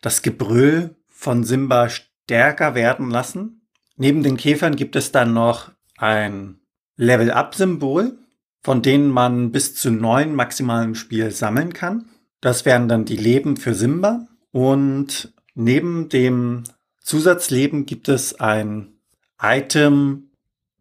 das 0.00 0.22
Gebrüll 0.22 0.94
von 1.08 1.44
Simba 1.44 1.90
stärker 1.90 2.74
werden 2.74 3.10
lassen. 3.10 3.68
Neben 3.96 4.22
den 4.22 4.38
Käfern 4.38 4.76
gibt 4.76 4.96
es 4.96 5.12
dann 5.12 5.34
noch 5.34 5.72
ein 5.98 6.60
Level-Up-Symbol, 6.96 8.18
von 8.62 8.82
denen 8.82 9.08
man 9.08 9.52
bis 9.52 9.74
zu 9.74 9.90
neun 9.90 10.34
maximal 10.34 10.84
im 10.84 10.94
Spiel 10.94 11.30
sammeln 11.30 11.72
kann. 11.72 12.06
Das 12.40 12.64
wären 12.64 12.88
dann 12.88 13.04
die 13.04 13.16
Leben 13.16 13.56
für 13.56 13.74
Simba. 13.74 14.26
Und 14.50 15.32
neben 15.54 16.08
dem 16.08 16.64
Zusatzleben 17.00 17.86
gibt 17.86 18.08
es 18.08 18.40
ein 18.40 18.98
Item, 19.40 20.30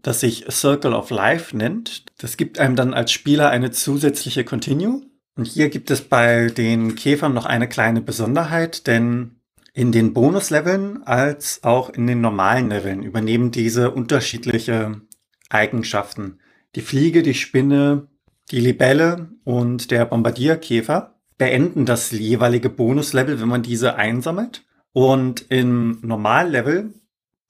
das 0.01 0.22
sich 0.22 0.45
Circle 0.50 0.93
of 0.93 1.10
Life 1.10 1.55
nennt. 1.55 2.05
Das 2.17 2.38
gibt 2.38 2.60
einem 2.60 2.75
dann 2.75 2.93
als 2.93 3.12
Spieler 3.12 3.50
eine 3.50 3.72
zusätzliche 3.72 4.43
Continue. 4.43 5.01
Und 5.36 5.45
hier 5.48 5.69
gibt 5.69 5.91
es 5.91 6.01
bei 6.01 6.48
den 6.48 6.95
Käfern 6.95 7.34
noch 7.34 7.45
eine 7.45 7.67
kleine 7.67 8.01
Besonderheit, 8.01 8.88
denn 8.88 9.36
in 9.74 9.91
den 9.91 10.13
Bonusleveln 10.13 11.03
als 11.03 11.63
auch 11.63 11.89
in 11.89 12.07
den 12.07 12.22
normalen 12.22 12.69
Leveln 12.69 13.03
übernehmen 13.03 13.51
diese 13.51 13.91
unterschiedliche 13.91 15.01
Eigenschaften. 15.50 16.40
Die 16.75 16.82
Fliege, 16.82 17.24
die 17.24 17.34
Spinne, 17.34 18.08
die 18.52 18.60
Libelle 18.60 19.30
und 19.44 19.92
der 19.92 20.06
Bombardierkäfer 20.06 21.16
beenden 21.38 21.86
das 21.86 22.12
jeweilige 22.12 22.70
Bonuslevel, 22.70 23.40
wenn 23.42 23.48
man 23.50 23.64
diese 23.64 23.96
einsammelt. 23.96 24.66
Und 24.94 25.46
im 25.50 26.00
Normallevel 26.02 26.94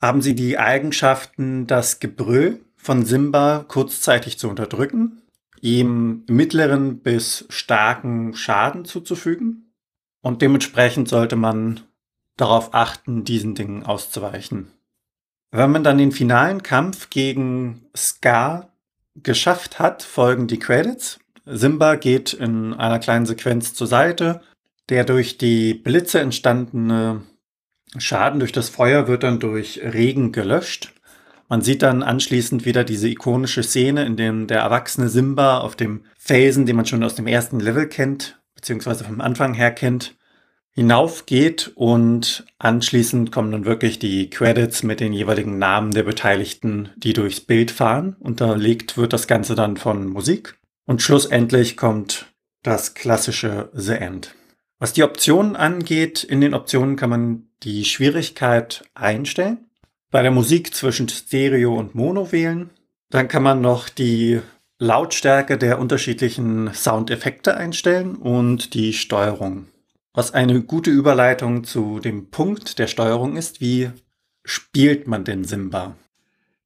haben 0.01 0.21
sie 0.21 0.35
die 0.35 0.57
Eigenschaften, 0.57 1.67
das 1.67 1.99
Gebrüll 1.99 2.61
von 2.75 3.05
Simba 3.05 3.65
kurzzeitig 3.67 4.39
zu 4.39 4.49
unterdrücken 4.49 5.21
ihm 5.65 6.23
mittleren 6.27 6.99
bis 6.99 7.45
starken 7.49 8.35
Schaden 8.35 8.85
zuzufügen. 8.85 9.73
Und 10.21 10.43
dementsprechend 10.43 11.07
sollte 11.07 11.35
man 11.35 11.81
darauf 12.37 12.75
achten, 12.75 13.23
diesen 13.23 13.55
Dingen 13.55 13.83
auszuweichen. 13.83 14.67
Wenn 15.55 15.71
man 15.71 15.85
dann 15.85 15.97
den 15.97 16.11
finalen 16.11 16.63
Kampf 16.63 17.09
gegen 17.09 17.85
Scar 17.95 18.73
geschafft 19.15 19.79
hat, 19.79 20.03
folgen 20.03 20.47
die 20.47 20.59
Credits. 20.59 21.17
Simba 21.45 21.95
geht 21.95 22.33
in 22.33 22.73
einer 22.73 22.99
kleinen 22.99 23.25
Sequenz 23.25 23.73
zur 23.73 23.87
Seite. 23.87 24.41
Der 24.89 25.05
durch 25.05 25.37
die 25.37 25.73
Blitze 25.73 26.19
entstandene 26.19 27.21
Schaden 27.97 28.39
durch 28.39 28.51
das 28.51 28.67
Feuer 28.67 29.07
wird 29.07 29.23
dann 29.23 29.39
durch 29.39 29.79
Regen 29.81 30.33
gelöscht. 30.33 30.93
Man 31.47 31.61
sieht 31.61 31.83
dann 31.83 32.03
anschließend 32.03 32.65
wieder 32.65 32.83
diese 32.83 33.07
ikonische 33.07 33.63
Szene, 33.63 34.05
in 34.05 34.17
dem 34.17 34.47
der 34.47 34.59
erwachsene 34.59 35.07
Simba 35.07 35.59
auf 35.59 35.77
dem 35.77 36.03
Felsen, 36.17 36.65
den 36.65 36.75
man 36.75 36.85
schon 36.85 37.01
aus 37.01 37.15
dem 37.15 37.27
ersten 37.27 37.61
Level 37.61 37.87
kennt, 37.87 38.41
beziehungsweise 38.55 39.05
vom 39.05 39.21
Anfang 39.21 39.53
her 39.53 39.71
kennt, 39.71 40.17
hinaufgeht 40.75 41.71
und 41.75 42.45
anschließend 42.59 43.31
kommen 43.31 43.51
dann 43.51 43.65
wirklich 43.65 43.97
die 43.97 44.29
Credits 44.29 44.83
mit 44.83 44.99
den 44.99 45.13
jeweiligen 45.13 45.57
Namen 45.57 45.91
der 45.91 46.03
Beteiligten, 46.03 46.89
die 46.97 47.13
durchs 47.13 47.39
Bild 47.39 47.71
fahren. 47.71 48.17
Unterlegt 48.19 48.97
wird 48.97 49.13
das 49.13 49.27
Ganze 49.27 49.55
dann 49.55 49.77
von 49.77 50.05
Musik 50.05 50.59
und 50.85 51.01
schlussendlich 51.01 51.77
kommt 51.77 52.27
das 52.61 52.93
klassische 52.93 53.69
The 53.73 53.93
End. 53.93 54.35
Was 54.77 54.91
die 54.91 55.03
Optionen 55.03 55.55
angeht, 55.55 56.23
in 56.23 56.41
den 56.41 56.53
Optionen 56.53 56.97
kann 56.97 57.09
man 57.09 57.47
die 57.63 57.85
Schwierigkeit 57.85 58.83
einstellen 58.93 59.69
bei 60.11 60.21
der 60.21 60.31
Musik 60.31 60.75
zwischen 60.75 61.07
Stereo 61.07 61.77
und 61.77 61.95
Mono 61.95 62.33
wählen. 62.33 62.69
Dann 63.09 63.29
kann 63.29 63.43
man 63.43 63.61
noch 63.61 63.87
die 63.87 64.41
Lautstärke 64.77 65.57
der 65.57 65.79
unterschiedlichen 65.79 66.73
Soundeffekte 66.73 67.55
einstellen 67.55 68.15
und 68.15 68.73
die 68.73 68.91
Steuerung. 68.91 69.67
Was 70.15 70.33
eine 70.33 70.61
gute 70.61 70.91
Überleitung 70.91 71.65
zu 71.65 71.99
dem 71.99 72.29
Punkt 72.29 72.79
der 72.79 72.87
Steuerung 72.87 73.35
ist, 73.35 73.59
wie 73.59 73.91
spielt 74.45 75.07
man 75.09 75.25
denn 75.25 75.43
Simba? 75.43 75.97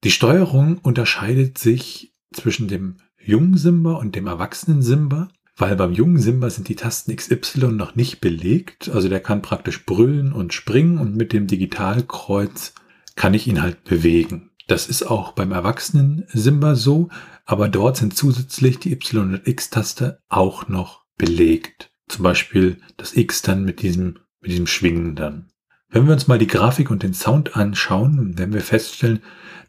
Die 0.03 0.11
Steuerung 0.11 0.77
unterscheidet 0.77 1.57
sich 1.57 2.13
zwischen 2.31 2.67
dem 2.67 2.97
jungen 3.17 3.57
Simba 3.57 3.93
und 3.93 4.15
dem 4.15 4.27
erwachsenen 4.27 4.83
Simba, 4.83 5.29
weil 5.57 5.75
beim 5.75 5.93
jungen 5.93 6.19
Simba 6.19 6.51
sind 6.51 6.69
die 6.69 6.75
Tasten 6.75 7.15
XY 7.15 7.69
noch 7.69 7.95
nicht 7.95 8.21
belegt, 8.21 8.87
also 8.89 9.09
der 9.09 9.19
kann 9.19 9.41
praktisch 9.41 9.83
brüllen 9.83 10.31
und 10.31 10.53
springen 10.53 10.99
und 10.99 11.15
mit 11.15 11.33
dem 11.33 11.47
Digitalkreuz 11.47 12.75
kann 13.15 13.33
ich 13.33 13.47
ihn 13.47 13.63
halt 13.63 13.83
bewegen. 13.83 14.51
Das 14.67 14.87
ist 14.87 15.01
auch 15.01 15.31
beim 15.31 15.53
erwachsenen 15.53 16.25
Simba 16.27 16.75
so, 16.75 17.09
aber 17.45 17.67
dort 17.67 17.97
sind 17.97 18.15
zusätzlich 18.15 18.77
die 18.77 18.91
Y- 18.91 19.33
und 19.33 19.47
X-Taste 19.47 20.21
auch 20.29 20.67
noch 20.67 21.03
belegt. 21.17 21.88
Zum 22.09 22.23
Beispiel 22.23 22.77
das 22.97 23.15
X 23.15 23.41
dann 23.41 23.63
mit 23.63 23.81
diesem, 23.81 24.19
mit 24.41 24.51
diesem 24.51 24.67
Schwingen 24.67 25.15
dann. 25.15 25.49
Wenn 25.89 26.05
wir 26.05 26.13
uns 26.13 26.27
mal 26.27 26.37
die 26.37 26.47
Grafik 26.47 26.91
und 26.91 27.01
den 27.01 27.13
Sound 27.13 27.55
anschauen, 27.55 28.37
werden 28.37 28.53
wir 28.53 28.61
feststellen, 28.61 29.21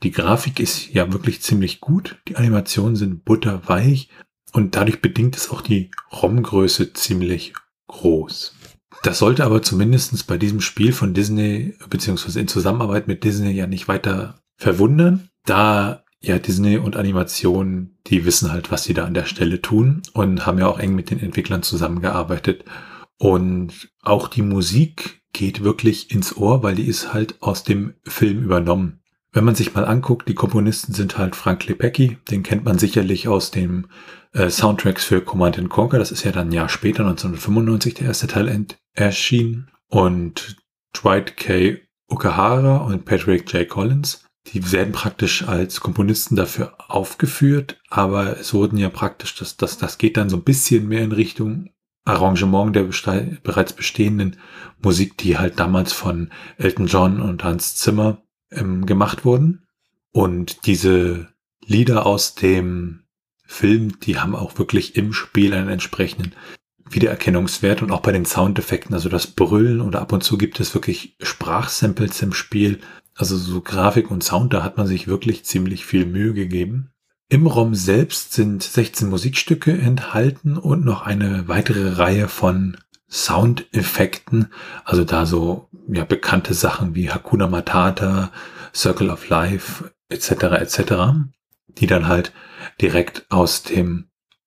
die 0.03 0.11
Grafik 0.11 0.61
ist 0.61 0.93
ja 0.93 1.13
wirklich 1.13 1.41
ziemlich 1.41 1.81
gut. 1.81 2.21
Die 2.29 2.37
Animationen 2.37 2.97
sind 2.97 3.25
butterweich 3.25 4.09
und 4.53 4.75
dadurch 4.77 5.01
bedingt 5.01 5.37
es 5.37 5.51
auch 5.51 5.61
die 5.61 5.91
ROM-Größe 6.13 6.93
ziemlich 6.93 7.55
groß. 7.89 8.55
Das 9.03 9.19
sollte 9.19 9.45
aber 9.45 9.63
zumindestens 9.63 10.25
bei 10.25 10.37
diesem 10.37 10.61
Spiel 10.61 10.93
von 10.93 11.15
Disney, 11.15 11.75
beziehungsweise 11.89 12.41
in 12.41 12.49
Zusammenarbeit 12.49 13.09
mit 13.09 13.25
Disney 13.25 13.53
ja 13.53 13.67
nicht 13.67 13.89
weiter 13.89 14.41
verwundern, 14.57 15.29
da 15.47 16.05
ja 16.21 16.39
Disney 16.39 16.77
und 16.77 16.97
Animation, 16.97 17.97
die 18.07 18.25
wissen 18.25 18.53
halt, 18.53 18.71
was 18.71 18.85
sie 18.85 18.95
da 18.95 19.05
an 19.05 19.15
der 19.15 19.25
Stelle 19.25 19.63
tun 19.63 20.03
und 20.13 20.47
haben 20.47 20.59
ja 20.59 20.67
auch 20.67 20.79
eng 20.79 20.95
mit 20.95 21.11
den 21.11 21.21
Entwicklern 21.21 21.63
zusammengearbeitet. 21.63 22.65
Und 23.19 23.91
auch 24.03 24.29
die 24.29 24.43
Musik 24.43 25.23
geht 25.33 25.63
wirklich 25.63 26.11
ins 26.11 26.37
Ohr, 26.37 26.63
weil 26.63 26.75
die 26.75 26.87
ist 26.87 27.13
halt 27.13 27.43
aus 27.43 27.65
dem 27.65 27.95
Film 28.05 28.43
übernommen. 28.43 29.01
Wenn 29.33 29.45
man 29.45 29.55
sich 29.55 29.75
mal 29.75 29.85
anguckt, 29.85 30.29
die 30.29 30.35
Komponisten 30.35 30.93
sind 30.93 31.17
halt 31.17 31.37
Frank 31.37 31.67
Lepecki, 31.67 32.19
den 32.31 32.43
kennt 32.43 32.65
man 32.65 32.79
sicherlich 32.79 33.29
aus 33.29 33.53
dem 33.53 33.87
äh, 34.33 34.51
Soundtracks 34.51 35.05
für 35.05 35.21
Command 35.21 35.69
Conquer, 35.69 35.99
das 35.99 36.11
ist 36.11 36.25
ja 36.25 36.33
dann 36.33 36.49
ein 36.49 36.53
Jahr 36.53 36.69
später, 36.69 37.07
1995, 37.07 37.95
der 37.95 38.07
erste 38.09 38.27
Teil 38.27 38.67
erschienen. 38.93 39.71
Und 39.87 40.57
Dwight 40.95 41.37
K. 41.37 41.79
Okahara 42.09 42.79
und 42.79 43.05
Patrick 43.05 43.53
J. 43.53 43.69
Collins, 43.69 44.25
die 44.53 44.73
werden 44.73 44.93
praktisch 44.93 45.47
als 45.47 45.81
Komponisten 45.81 46.37
dafür 46.37 46.75
aufgeführt, 46.89 47.81
aber 47.89 48.39
es 48.39 48.53
wurden 48.53 48.79
ja 48.79 48.89
praktisch, 48.89 49.35
das, 49.37 49.57
das, 49.57 49.79
das 49.79 49.99
geht 49.99 50.17
dann 50.17 50.31
so 50.31 50.37
ein 50.37 50.45
bisschen 50.45 50.89
mehr 50.89 51.03
in 51.03 51.13
Richtung 51.13 51.71
Arrangement 52.05 52.75
der 52.75 52.89
bereits 53.43 53.73
bestehenden 53.73 54.37
Musik, 54.83 55.17
die 55.19 55.39
halt 55.39 55.61
damals 55.61 55.93
von 55.93 56.31
Elton 56.57 56.87
John 56.87 57.21
und 57.21 57.45
Hans 57.45 57.77
Zimmer 57.77 58.23
ähm, 58.51 58.87
gemacht 58.87 59.25
wurden. 59.25 59.67
Und 60.13 60.67
diese 60.67 61.29
Lieder 61.65 62.07
aus 62.07 62.35
dem 62.35 63.05
Film, 63.45 64.01
die 64.01 64.19
haben 64.19 64.35
auch 64.35 64.59
wirklich 64.59 64.97
im 64.97 65.13
Spiel 65.13 65.55
einen 65.55 65.69
entsprechenden 65.69 66.35
Wiedererkennungswert 66.89 67.83
und 67.83 67.93
auch 67.93 68.01
bei 68.01 68.13
den 68.13 68.25
Soundeffekten, 68.25 68.95
also 68.95 69.09
das 69.09 69.29
Brüllen 69.29 69.81
oder 69.81 70.01
ab 70.01 70.13
und 70.13 70.25
zu 70.25 70.39
gibt 70.39 70.59
es 70.59 70.75
wirklich 70.75 71.17
Sprachsamples 71.21 72.21
im 72.23 72.33
Spiel. 72.33 72.81
Also 73.21 73.37
so 73.37 73.61
Grafik 73.61 74.11
und 74.11 74.25
Sound, 74.25 74.55
da 74.55 74.63
hat 74.63 74.79
man 74.79 74.87
sich 74.87 75.07
wirklich 75.07 75.45
ziemlich 75.45 75.85
viel 75.85 76.07
Mühe 76.07 76.33
gegeben. 76.33 76.89
Im 77.29 77.47
ROM 77.47 77.75
selbst 77.75 78.33
sind 78.33 78.63
16 78.63 79.11
Musikstücke 79.11 79.77
enthalten 79.77 80.57
und 80.57 80.87
noch 80.87 81.03
eine 81.03 81.47
weitere 81.47 81.91
Reihe 81.99 82.29
von 82.29 82.79
Soundeffekten, 83.11 84.51
also 84.87 85.05
da 85.05 85.27
so 85.27 85.69
ja 85.87 86.05
bekannte 86.05 86.55
Sachen 86.55 86.95
wie 86.95 87.11
Hakuna 87.11 87.47
Matata, 87.47 88.33
Circle 88.75 89.11
of 89.11 89.29
Life 89.29 89.93
etc. 90.09 90.31
etc., 90.59 90.95
die 91.69 91.87
dann 91.87 92.09
halt 92.09 92.33
direkt 92.81 93.27
aus 93.29 93.63
dem 93.63 94.07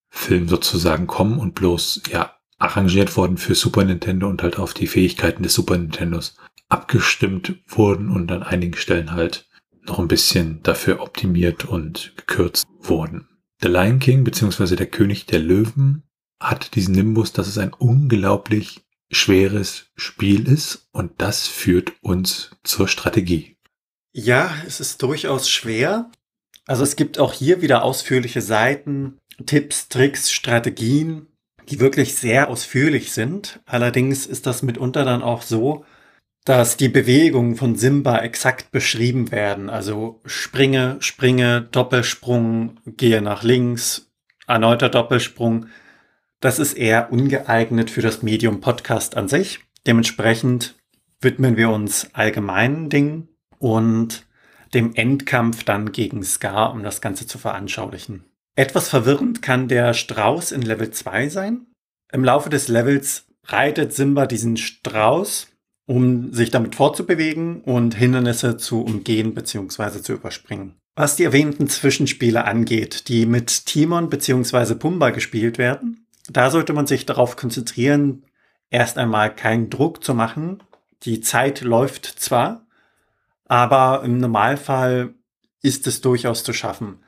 Film 0.10 0.48
sozusagen 0.48 1.06
kommen 1.06 1.38
und 1.38 1.54
bloß 1.54 2.02
ja 2.10 2.34
arrangiert 2.58 3.16
worden 3.18 3.38
für 3.38 3.54
Super 3.54 3.84
Nintendo 3.84 4.28
und 4.28 4.42
halt 4.42 4.58
auf 4.58 4.74
die 4.74 4.88
Fähigkeiten 4.88 5.44
des 5.44 5.54
Super 5.54 5.78
Nintendos 5.78 6.38
abgestimmt 6.74 7.54
wurden 7.68 8.10
und 8.10 8.32
an 8.32 8.42
einigen 8.42 8.76
Stellen 8.76 9.12
halt 9.12 9.48
noch 9.86 10.00
ein 10.00 10.08
bisschen 10.08 10.64
dafür 10.64 11.02
optimiert 11.02 11.66
und 11.66 12.14
gekürzt 12.18 12.66
wurden. 12.80 13.28
The 13.62 13.68
Lion 13.68 14.00
King 14.00 14.24
bzw. 14.24 14.76
der 14.76 14.88
König 14.88 15.28
der 15.28 15.40
Löwen 15.40 16.02
hat 16.40 16.74
diesen 16.74 16.96
Nimbus, 16.96 17.32
dass 17.32 17.48
es 17.48 17.60
ein 17.60 17.74
unglaublich 17.74 18.82
schweres 19.12 19.92
Spiel 19.96 20.48
ist 20.48 20.88
und 20.92 21.12
das 21.20 21.48
führt 21.48 21.94
uns 22.02 22.50
zur 22.64 22.88
Strategie. 22.88 23.56
Ja, 24.12 24.52
es 24.66 24.80
ist 24.80 25.04
durchaus 25.04 25.48
schwer. 25.48 26.10
Also 26.66 26.82
es 26.82 26.96
gibt 26.96 27.20
auch 27.20 27.34
hier 27.34 27.62
wieder 27.62 27.84
ausführliche 27.84 28.42
Seiten, 28.42 29.20
Tipps, 29.46 29.90
Tricks, 29.90 30.32
Strategien, 30.32 31.28
die 31.70 31.80
wirklich 31.80 32.16
sehr 32.16 32.50
ausführlich 32.50 33.12
sind. 33.12 33.60
Allerdings 33.68 34.26
ist 34.26 34.48
das 34.48 34.64
mitunter 34.64 35.06
dann 35.06 35.22
auch 35.22 35.44
so, 35.44 35.86
dass 36.46 36.76
die 36.76 36.90
Bewegungen 36.90 37.56
von 37.56 37.76
Simba 37.76 38.20
exakt 38.20 38.72
beschrieben 38.72 39.32
werden. 39.32 39.70
Also 39.70 40.22
springe, 40.26 40.98
springe, 41.00 41.62
Doppelsprung, 41.72 42.80
gehe 42.86 43.22
nach 43.22 43.44
links, 43.44 44.12
erneuter 44.48 44.90
Doppelsprung. 44.90 45.68
Das 46.42 46.60
ist 46.60 46.74
eher 46.74 47.12
ungeeignet 47.14 47.90
für 47.90 48.02
das 48.02 48.24
Medium 48.24 48.60
Podcast 48.60 49.16
an 49.16 49.30
sich. 49.30 49.62
Dementsprechend 49.88 50.76
widmen 51.22 51.56
wir 51.56 51.70
uns 51.70 52.10
allgemeinen 52.14 52.90
Dingen 52.90 53.30
und 53.60 54.26
dem 54.74 54.94
Endkampf 54.96 55.64
dann 55.64 55.94
gegen 55.94 56.24
Scar, 56.24 56.74
um 56.74 56.84
das 56.84 57.00
Ganze 57.00 57.26
zu 57.26 57.38
veranschaulichen. 57.38 58.26
Etwas 58.56 58.90
verwirrend 58.90 59.42
kann 59.42 59.70
der 59.70 59.94
Strauß 59.94 60.52
in 60.52 60.62
Level 60.62 60.92
2 60.92 61.30
sein. 61.30 61.68
Im 62.12 62.26
Laufe 62.26 62.50
des 62.50 62.68
Levels 62.68 63.26
reitet 63.46 63.94
Simba 63.94 64.26
diesen 64.26 64.58
Strauß 64.58 65.53
um 65.86 66.34
sich 66.34 66.50
damit 66.52 66.76
fortzubewegen 66.76 67.62
und 67.62 67.96
Hindernisse 67.96 68.58
zu 68.58 68.82
umgehen 68.82 69.34
bzw. 69.34 70.02
zu 70.02 70.14
überspringen. 70.14 70.76
Was 70.96 71.16
die 71.16 71.24
erwähnten 71.24 71.68
Zwischenspiele 71.68 72.46
angeht, 72.46 73.08
die 73.08 73.26
mit 73.26 73.66
Timon 73.66 74.10
bzw. 74.10 74.76
Pumba 74.76 75.10
gespielt 75.10 75.58
werden, 75.58 76.06
da 76.30 76.52
sollte 76.52 76.74
man 76.74 76.88
sich 76.88 77.06
darauf 77.06 77.36
konzentrieren, 77.36 78.26
erst 78.70 78.98
einmal 78.98 79.36
keinen 79.36 79.70
Druck 79.70 80.04
zu 80.04 80.14
machen. 80.14 80.62
Die 81.04 81.20
Zeit 81.20 81.62
läuft 81.62 82.06
zwar, 82.06 82.66
aber 83.46 84.04
im 84.06 84.20
Normalfall 84.20 85.14
ist 85.62 85.88
es 85.88 86.02
durchaus 86.02 86.44
zu 86.44 86.54
schaffen. 86.54 87.00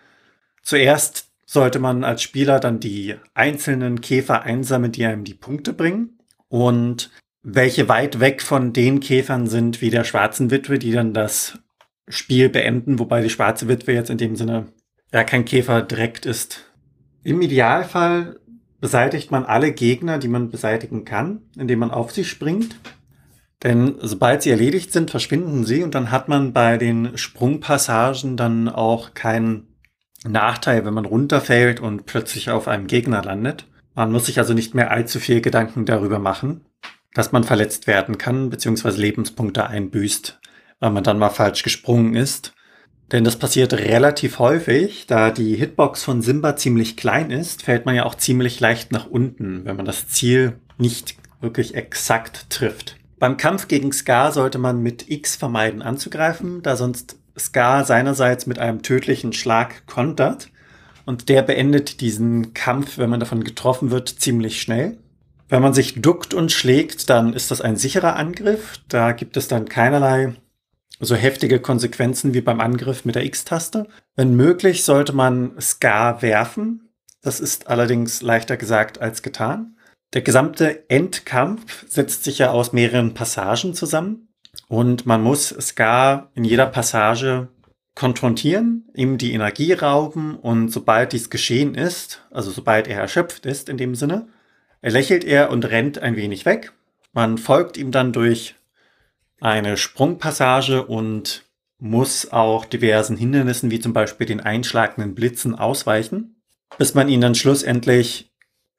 Zuerst 0.61 1.29
sollte 1.45 1.79
man 1.79 2.03
als 2.03 2.23
Spieler 2.23 2.59
dann 2.59 2.79
die 2.79 3.15
einzelnen 3.33 4.01
Käfer 4.01 4.43
einsammeln, 4.43 4.91
die 4.91 5.05
einem 5.05 5.23
die 5.23 5.33
Punkte 5.33 5.73
bringen. 5.73 6.17
Und 6.47 7.11
welche 7.47 7.87
weit 7.87 8.19
weg 8.19 8.41
von 8.41 8.73
den 8.73 8.99
Käfern 8.99 9.45
sind 9.45 9.79
wie 9.79 9.91
der 9.91 10.03
schwarzen 10.03 10.49
Witwe, 10.49 10.79
die 10.79 10.91
dann 10.91 11.13
das 11.13 11.59
Spiel 12.07 12.49
beenden, 12.49 12.97
wobei 12.97 13.21
die 13.21 13.29
schwarze 13.29 13.67
Witwe 13.67 13.93
jetzt 13.93 14.09
in 14.09 14.17
dem 14.17 14.35
Sinne 14.35 14.65
ja 15.13 15.23
kein 15.23 15.45
Käfer 15.45 15.83
direkt 15.83 16.25
ist. 16.25 16.73
Im 17.23 17.41
Idealfall 17.41 18.39
beseitigt 18.81 19.29
man 19.29 19.45
alle 19.45 19.71
Gegner, 19.73 20.17
die 20.17 20.27
man 20.27 20.49
beseitigen 20.49 21.05
kann, 21.05 21.43
indem 21.55 21.79
man 21.79 21.91
auf 21.91 22.11
sie 22.11 22.25
springt. 22.25 22.77
Denn 23.61 23.95
sobald 24.01 24.41
sie 24.41 24.49
erledigt 24.49 24.91
sind, 24.91 25.11
verschwinden 25.11 25.65
sie 25.65 25.83
und 25.83 25.93
dann 25.93 26.09
hat 26.09 26.27
man 26.27 26.51
bei 26.51 26.77
den 26.77 27.15
Sprungpassagen 27.15 28.37
dann 28.37 28.69
auch 28.69 29.13
keinen 29.13 29.67
Nachteil, 30.27 30.83
wenn 30.83 30.95
man 30.95 31.05
runterfällt 31.05 31.79
und 31.79 32.07
plötzlich 32.07 32.49
auf 32.49 32.67
einem 32.67 32.87
Gegner 32.87 33.23
landet. 33.23 33.67
Man 33.93 34.11
muss 34.11 34.25
sich 34.25 34.39
also 34.39 34.55
nicht 34.55 34.73
mehr 34.73 34.89
allzu 34.89 35.19
viel 35.19 35.41
Gedanken 35.41 35.85
darüber 35.85 36.17
machen 36.17 36.65
dass 37.15 37.31
man 37.31 37.43
verletzt 37.43 37.87
werden 37.87 38.19
kann, 38.19 38.51
beziehungsweise 38.51 39.01
Lebenspunkte 39.01 39.65
einbüßt, 39.65 40.39
weil 40.79 40.91
man 40.91 41.03
dann 41.03 41.17
mal 41.17 41.29
falsch 41.29 41.63
gesprungen 41.63 42.13
ist. 42.13 42.53
Denn 43.11 43.23
das 43.23 43.37
passiert 43.37 43.73
relativ 43.73 44.37
häufig, 44.39 45.07
da 45.07 45.31
die 45.31 45.55
Hitbox 45.55 46.03
von 46.03 46.21
Simba 46.21 46.55
ziemlich 46.55 46.97
klein 46.97 47.31
ist, 47.31 47.63
fällt 47.63 47.85
man 47.85 47.95
ja 47.95 48.05
auch 48.05 48.15
ziemlich 48.15 48.59
leicht 48.59 48.91
nach 48.91 49.07
unten, 49.07 49.63
wenn 49.65 49.77
man 49.77 49.85
das 49.85 50.07
Ziel 50.09 50.59
nicht 50.77 51.15
wirklich 51.39 51.75
exakt 51.75 52.49
trifft. 52.49 52.97
Beim 53.17 53.37
Kampf 53.37 53.67
gegen 53.69 53.93
Scar 53.93 54.31
sollte 54.31 54.57
man 54.57 54.83
mit 54.83 55.09
X 55.09 55.37
vermeiden 55.37 55.81
anzugreifen, 55.81 56.61
da 56.63 56.75
sonst 56.75 57.17
Scar 57.37 57.85
seinerseits 57.85 58.45
mit 58.45 58.59
einem 58.59 58.81
tödlichen 58.81 59.31
Schlag 59.31 59.87
kontert. 59.87 60.49
Und 61.05 61.29
der 61.29 61.43
beendet 61.43 62.01
diesen 62.01 62.53
Kampf, 62.53 62.97
wenn 62.97 63.09
man 63.09 63.19
davon 63.19 63.43
getroffen 63.43 63.91
wird, 63.91 64.09
ziemlich 64.09 64.61
schnell. 64.61 64.97
Wenn 65.55 65.61
man 65.61 65.73
sich 65.73 66.01
duckt 66.01 66.33
und 66.33 66.51
schlägt, 66.51 67.09
dann 67.09 67.31
ist 67.31 67.49
das 67.49 67.61
ein 67.61 67.77
sicherer 67.77 68.17
Angriff. 68.17 68.77
Da 68.89 69.13
gibt 69.13 69.37
es 69.37 69.47
dann 69.47 69.69
keinerlei 69.69 70.35
so 70.99 71.15
heftige 71.15 71.61
Konsequenzen 71.61 72.33
wie 72.33 72.41
beim 72.41 72.59
Angriff 72.59 73.05
mit 73.05 73.15
der 73.15 73.23
X-Taste. 73.23 73.87
Wenn 74.17 74.35
möglich, 74.35 74.83
sollte 74.83 75.13
man 75.13 75.53
Scar 75.61 76.21
werfen. 76.21 76.89
Das 77.21 77.39
ist 77.39 77.69
allerdings 77.69 78.21
leichter 78.21 78.57
gesagt 78.57 78.99
als 78.99 79.21
getan. 79.21 79.77
Der 80.13 80.23
gesamte 80.23 80.89
Endkampf 80.89 81.85
setzt 81.87 82.25
sich 82.25 82.39
ja 82.39 82.51
aus 82.51 82.73
mehreren 82.73 83.13
Passagen 83.13 83.73
zusammen 83.73 84.27
und 84.67 85.05
man 85.05 85.23
muss 85.23 85.55
Scar 85.61 86.31
in 86.33 86.43
jeder 86.43 86.65
Passage 86.65 87.47
konfrontieren, 87.95 88.89
ihm 88.93 89.17
die 89.17 89.31
Energie 89.31 89.71
rauben 89.71 90.35
und 90.35 90.67
sobald 90.67 91.13
dies 91.13 91.29
geschehen 91.29 91.75
ist, 91.75 92.25
also 92.29 92.51
sobald 92.51 92.89
er 92.89 92.99
erschöpft 92.99 93.45
ist 93.45 93.69
in 93.69 93.77
dem 93.77 93.95
Sinne, 93.95 94.27
lächelt 94.91 95.23
er 95.23 95.49
und 95.49 95.65
rennt 95.65 95.99
ein 95.99 96.15
wenig 96.15 96.45
weg. 96.45 96.71
Man 97.13 97.37
folgt 97.37 97.77
ihm 97.77 97.91
dann 97.91 98.13
durch 98.13 98.55
eine 99.39 99.77
Sprungpassage 99.77 100.85
und 100.85 101.43
muss 101.77 102.31
auch 102.31 102.65
diversen 102.65 103.17
Hindernissen 103.17 103.71
wie 103.71 103.79
zum 103.79 103.93
Beispiel 103.93 104.27
den 104.27 104.39
einschlagenden 104.39 105.15
Blitzen 105.15 105.55
ausweichen, 105.55 106.35
bis 106.77 106.93
man 106.93 107.09
ihn 107.09 107.21
dann 107.21 107.35
schlussendlich 107.35 108.31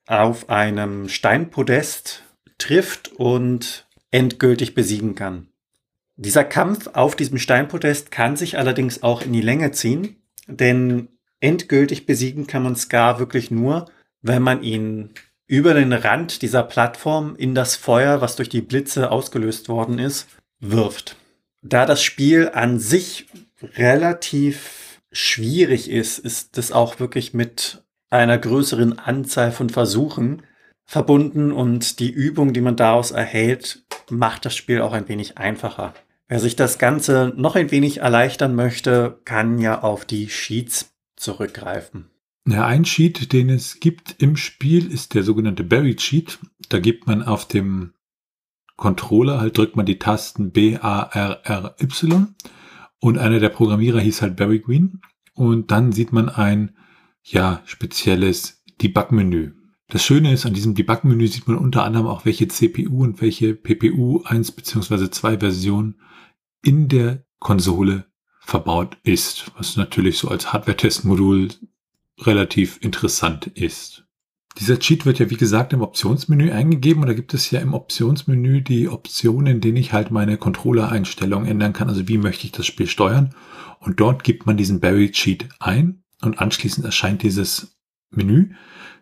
auf 0.07 0.49
einem 0.49 1.09
Steinpodest 1.09 2.23
trifft 2.59 3.09
und 3.13 3.87
endgültig 4.11 4.75
besiegen 4.75 5.15
kann. 5.15 5.49
Dieser 6.17 6.45
Kampf 6.45 6.89
auf 6.95 7.17
diesem 7.17 7.39
Steinpodest 7.39 8.11
kann 8.11 8.37
sich 8.37 8.57
allerdings 8.57 9.03
auch 9.03 9.23
in 9.23 9.33
die 9.33 9.43
Länge 9.43 9.73
ziehen, 9.73 10.17
denn 10.47 11.09
endgültig 11.41 12.07
besiegen 12.07 12.47
kann 12.47 12.63
man 12.63 12.77
Scar 12.77 13.19
wirklich 13.19 13.51
nur, 13.51 13.91
wenn 14.23 14.43
man 14.43 14.63
ihn 14.63 15.11
über 15.47 15.75
den 15.75 15.93
Rand 15.93 16.43
dieser 16.43 16.63
Plattform 16.63 17.37
in 17.37 17.55
das 17.55 17.77
Feuer, 17.77 18.21
was 18.21 18.37
durch 18.37 18.49
die 18.49 18.63
Blitze 18.63 19.11
ausgelöst 19.11 19.69
worden 19.69 19.99
ist, 19.99 20.29
wirft. 20.61 21.17
Da 21.63 21.87
das 21.87 22.03
Spiel 22.03 22.51
an 22.53 22.79
sich 22.79 23.27
relativ 23.77 25.01
schwierig 25.13 25.91
ist, 25.91 26.19
ist 26.19 26.59
es 26.59 26.73
auch 26.73 27.01
wirklich 27.01 27.35
mit 27.35 27.83
einer 28.11 28.39
größeren 28.39 28.99
Anzahl 28.99 29.53
von 29.53 29.71
Versuchen 29.71 30.43
verbunden 30.85 31.53
und 31.53 31.99
die 31.99 32.11
Übung, 32.11 32.53
die 32.53 32.61
man 32.61 32.77
daraus 32.77 33.11
erhält, 33.11 33.85
macht 34.09 34.45
das 34.45 34.55
Spiel 34.55 34.81
auch 34.81 34.93
ein 34.93 35.09
wenig 35.09 35.39
einfacher. 35.39 35.95
Wer 36.29 36.41
sich 36.41 36.57
das 36.57 36.79
Ganze 36.79 37.33
noch 37.37 37.57
ein 37.57 37.71
wenig 37.71 37.99
erleichtern 37.99 38.55
möchte, 38.55 39.21
kann 39.25 39.59
ja 39.59 39.83
auf 39.83 40.05
die 40.05 40.29
Sheets 40.29 40.93
zurückgreifen. 41.17 42.11
Ja, 42.49 42.65
ein 42.65 42.85
Cheat, 42.85 43.33
den 43.33 43.51
es 43.51 43.81
gibt 43.81 44.23
im 44.23 44.37
Spiel, 44.37 44.93
ist 44.93 45.15
der 45.15 45.25
sogenannte 45.25 45.65
Berry 45.65 45.97
Cheat. 45.97 46.39
Da 46.69 46.79
gibt 46.79 47.09
man 47.09 47.25
auf 47.25 47.49
dem 47.49 47.93
Controller 48.77 49.41
halt, 49.41 49.59
drückt 49.59 49.75
man 49.75 49.87
die 49.87 49.99
Tasten 49.99 50.53
B, 50.53 50.77
A, 50.77 51.03
R, 51.03 51.41
R, 51.43 51.75
Y. 51.81 52.35
Und 53.01 53.19
einer 53.19 53.41
der 53.41 53.49
Programmierer 53.49 53.99
hieß 53.99 54.23
halt 54.23 54.37
Barry 54.37 54.61
Green. 54.61 55.01
Und 55.35 55.73
dann 55.73 55.91
sieht 55.91 56.13
man 56.13 56.29
ein, 56.29 56.77
ja, 57.25 57.63
spezielles 57.67 58.63
Debug-Menü. 58.81 59.53
Das 59.89 60.05
Schöne 60.05 60.33
ist, 60.33 60.47
an 60.47 60.55
diesem 60.55 60.75
Debug-Menü 60.75 61.27
sieht 61.27 61.49
man 61.49 61.59
unter 61.59 61.83
anderem 61.83 62.07
auch, 62.07 62.25
welche 62.25 62.47
CPU 62.47 63.03
und 63.03 63.21
welche 63.21 63.57
PPU 63.57 64.23
1 64.23 64.53
bzw. 64.53 65.11
2 65.11 65.39
Version 65.39 65.97
in 66.63 66.89
der 66.89 67.25
Konsole 67.41 68.07
verbaut 68.41 68.99
ist, 69.03 69.51
was 69.57 69.77
natürlich 69.77 70.19
so 70.19 70.29
als 70.29 70.53
Hardware-Testmodul 70.53 71.49
relativ 72.21 72.79
interessant 72.81 73.47
ist. 73.47 74.05
Dieser 74.59 74.79
Cheat 74.79 75.05
wird 75.05 75.19
ja 75.19 75.29
wie 75.29 75.37
gesagt 75.37 75.75
im 75.75 75.83
Optionsmenü 75.83 76.51
eingegeben 76.51 77.03
und 77.03 77.09
da 77.09 77.15
gibt 77.15 77.35
es 77.35 77.51
ja 77.51 77.61
im 77.61 77.75
Optionsmenü 77.75 78.63
die 78.63 78.89
Optionen, 78.89 79.57
in 79.57 79.61
denen 79.61 79.77
ich 79.77 79.93
halt 79.93 80.11
meine 80.11 80.39
Controller-Einstellungen 80.39 81.47
ändern 81.47 81.75
kann. 81.75 81.91
Also 81.91 82.09
wie 82.09 82.17
möchte 82.17 82.47
ich 82.47 82.53
das 82.53 82.65
Spiel 82.65 82.87
steuern? 82.87 83.35
Und 83.81 84.01
dort 84.01 84.25
gibt 84.25 84.47
man 84.47 84.57
diesen 84.57 84.81
Barry 84.81 85.11
Cheat 85.11 85.47
ein 85.59 86.03
und 86.23 86.39
anschließend 86.39 86.87
erscheint 86.87 87.23
dieses 87.23 87.77
Menü. 88.11 88.55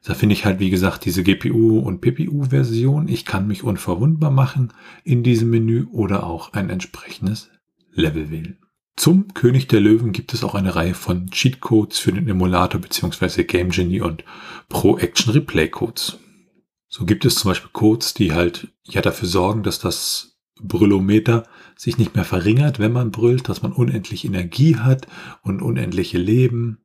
Da 0.02 0.14
finde 0.14 0.32
ich 0.32 0.44
halt 0.44 0.58
wie 0.58 0.70
gesagt 0.70 1.04
diese 1.04 1.22
GPU 1.22 1.78
und 1.78 2.00
PPU-Version. 2.00 3.06
Ich 3.06 3.24
kann 3.24 3.46
mich 3.46 3.62
unverwundbar 3.62 4.32
machen 4.32 4.72
in 5.04 5.22
diesem 5.22 5.50
Menü 5.50 5.86
oder 5.92 6.24
auch 6.24 6.52
ein 6.52 6.68
entsprechendes 6.68 7.50
Level 7.92 8.30
wählen. 8.30 8.58
Zum 8.96 9.34
König 9.34 9.66
der 9.66 9.80
Löwen 9.80 10.12
gibt 10.12 10.34
es 10.34 10.44
auch 10.44 10.54
eine 10.54 10.76
Reihe 10.76 10.94
von 10.94 11.30
Cheatcodes 11.30 11.98
für 11.98 12.12
den 12.12 12.28
Emulator 12.28 12.80
bzw. 12.80 13.44
Game 13.44 13.70
Genie 13.70 14.00
und 14.00 14.24
Pro 14.68 14.98
Action 14.98 15.32
Replay 15.32 15.68
Codes. 15.68 16.18
So 16.88 17.04
gibt 17.04 17.24
es 17.24 17.34
zum 17.34 17.50
Beispiel 17.50 17.70
Codes, 17.72 18.14
die 18.14 18.32
halt 18.32 18.68
ja 18.84 19.02
dafür 19.02 19.26
sorgen, 19.26 19.64
dass 19.64 19.80
das 19.80 20.38
Brüllometer 20.60 21.44
sich 21.76 21.98
nicht 21.98 22.14
mehr 22.14 22.24
verringert, 22.24 22.78
wenn 22.78 22.92
man 22.92 23.10
brüllt, 23.10 23.48
dass 23.48 23.62
man 23.62 23.72
unendlich 23.72 24.24
Energie 24.24 24.76
hat 24.76 25.08
und 25.42 25.60
unendliche 25.60 26.18
Leben, 26.18 26.84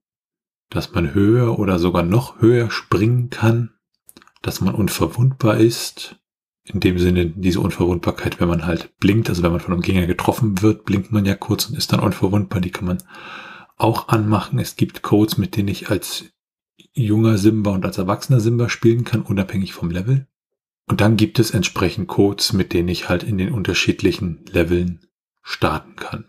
dass 0.69 0.93
man 0.93 1.13
höher 1.13 1.59
oder 1.59 1.77
sogar 1.77 2.03
noch 2.03 2.41
höher 2.41 2.71
springen 2.71 3.29
kann, 3.29 3.73
dass 4.41 4.61
man 4.61 4.73
unverwundbar 4.73 5.57
ist. 5.57 6.15
In 6.71 6.79
dem 6.79 6.99
Sinne 6.99 7.25
diese 7.25 7.61
Unverwundbarkeit, 7.61 8.39
wenn 8.39 8.47
man 8.47 8.65
halt 8.65 8.97
blinkt, 8.99 9.27
also 9.29 9.41
wenn 9.41 9.51
man 9.51 9.59
von 9.59 9.73
einem 9.73 9.81
Gegner 9.81 10.05
getroffen 10.05 10.61
wird, 10.61 10.85
blinkt 10.85 11.11
man 11.11 11.25
ja 11.25 11.35
kurz 11.35 11.65
und 11.65 11.77
ist 11.77 11.91
dann 11.91 11.99
unverwundbar. 11.99 12.61
Die 12.61 12.69
kann 12.69 12.85
man 12.85 12.99
auch 13.77 14.09
anmachen. 14.09 14.59
Es 14.59 14.75
gibt 14.75 15.01
Codes, 15.01 15.37
mit 15.37 15.57
denen 15.57 15.69
ich 15.69 15.89
als 15.89 16.25
junger 16.93 17.37
Simba 17.39 17.71
und 17.71 17.85
als 17.85 17.97
erwachsener 17.97 18.39
Simba 18.39 18.69
spielen 18.69 19.03
kann, 19.03 19.21
unabhängig 19.23 19.73
vom 19.73 19.89
Level. 19.89 20.27
Und 20.85 21.01
dann 21.01 21.17
gibt 21.17 21.39
es 21.39 21.51
entsprechend 21.51 22.07
Codes, 22.07 22.53
mit 22.53 22.73
denen 22.73 22.87
ich 22.87 23.09
halt 23.09 23.23
in 23.23 23.37
den 23.37 23.51
unterschiedlichen 23.51 24.45
Leveln 24.51 25.07
starten 25.41 25.95
kann. 25.95 26.25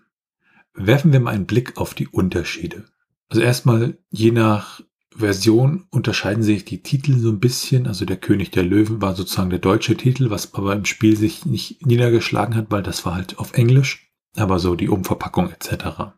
Werfen 0.74 1.12
wir 1.12 1.20
mal 1.20 1.34
einen 1.34 1.46
Blick 1.46 1.76
auf 1.76 1.94
die 1.94 2.08
Unterschiede. 2.08 2.84
Also 3.28 3.42
erstmal, 3.42 3.98
je 4.10 4.30
nach 4.30 4.80
Version 5.14 5.86
unterscheiden 5.90 6.42
sich 6.42 6.64
die 6.64 6.82
Titel 6.82 7.18
so 7.18 7.30
ein 7.30 7.40
bisschen. 7.40 7.86
Also 7.86 8.04
der 8.04 8.16
König 8.16 8.50
der 8.50 8.62
Löwen 8.62 9.02
war 9.02 9.14
sozusagen 9.14 9.50
der 9.50 9.58
deutsche 9.58 9.96
Titel, 9.96 10.30
was 10.30 10.54
aber 10.54 10.74
im 10.74 10.84
Spiel 10.84 11.16
sich 11.16 11.46
nicht 11.46 11.84
niedergeschlagen 11.84 12.54
hat, 12.54 12.66
weil 12.70 12.82
das 12.82 13.04
war 13.04 13.14
halt 13.14 13.38
auf 13.38 13.54
Englisch, 13.54 14.10
aber 14.36 14.58
so 14.58 14.76
die 14.76 14.88
Umverpackung 14.88 15.50
etc. 15.50 16.14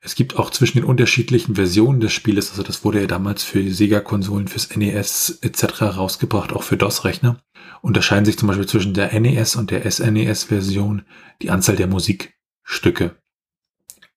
Es 0.00 0.16
gibt 0.16 0.36
auch 0.36 0.50
zwischen 0.50 0.78
den 0.78 0.84
unterschiedlichen 0.84 1.54
Versionen 1.54 2.00
des 2.00 2.12
Spieles, 2.12 2.50
also 2.50 2.64
das 2.64 2.84
wurde 2.84 3.00
ja 3.00 3.06
damals 3.06 3.44
für 3.44 3.62
Sega-Konsolen, 3.62 4.48
fürs 4.48 4.74
NES 4.74 5.38
etc. 5.42 5.82
rausgebracht, 5.82 6.52
auch 6.52 6.64
für 6.64 6.76
DOS-Rechner, 6.76 7.40
unterscheiden 7.82 8.24
sich 8.24 8.36
zum 8.36 8.48
Beispiel 8.48 8.66
zwischen 8.66 8.94
der 8.94 9.18
NES 9.18 9.54
und 9.54 9.70
der 9.70 9.88
SNES-Version 9.88 11.02
die 11.40 11.50
Anzahl 11.50 11.76
der 11.76 11.86
Musikstücke. 11.86 13.21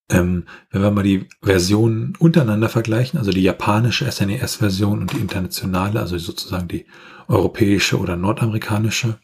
Ähm, 0.09 0.45
wenn 0.69 0.81
wir 0.81 0.91
mal 0.91 1.03
die 1.03 1.27
Versionen 1.41 2.13
untereinander 2.19 2.69
vergleichen, 2.69 3.17
also 3.17 3.31
die 3.31 3.41
japanische 3.41 4.09
SNES-Version 4.09 5.01
und 5.01 5.13
die 5.13 5.19
internationale, 5.19 5.99
also 5.99 6.17
sozusagen 6.17 6.67
die 6.67 6.85
europäische 7.27 7.97
oder 7.97 8.15
nordamerikanische, 8.15 9.19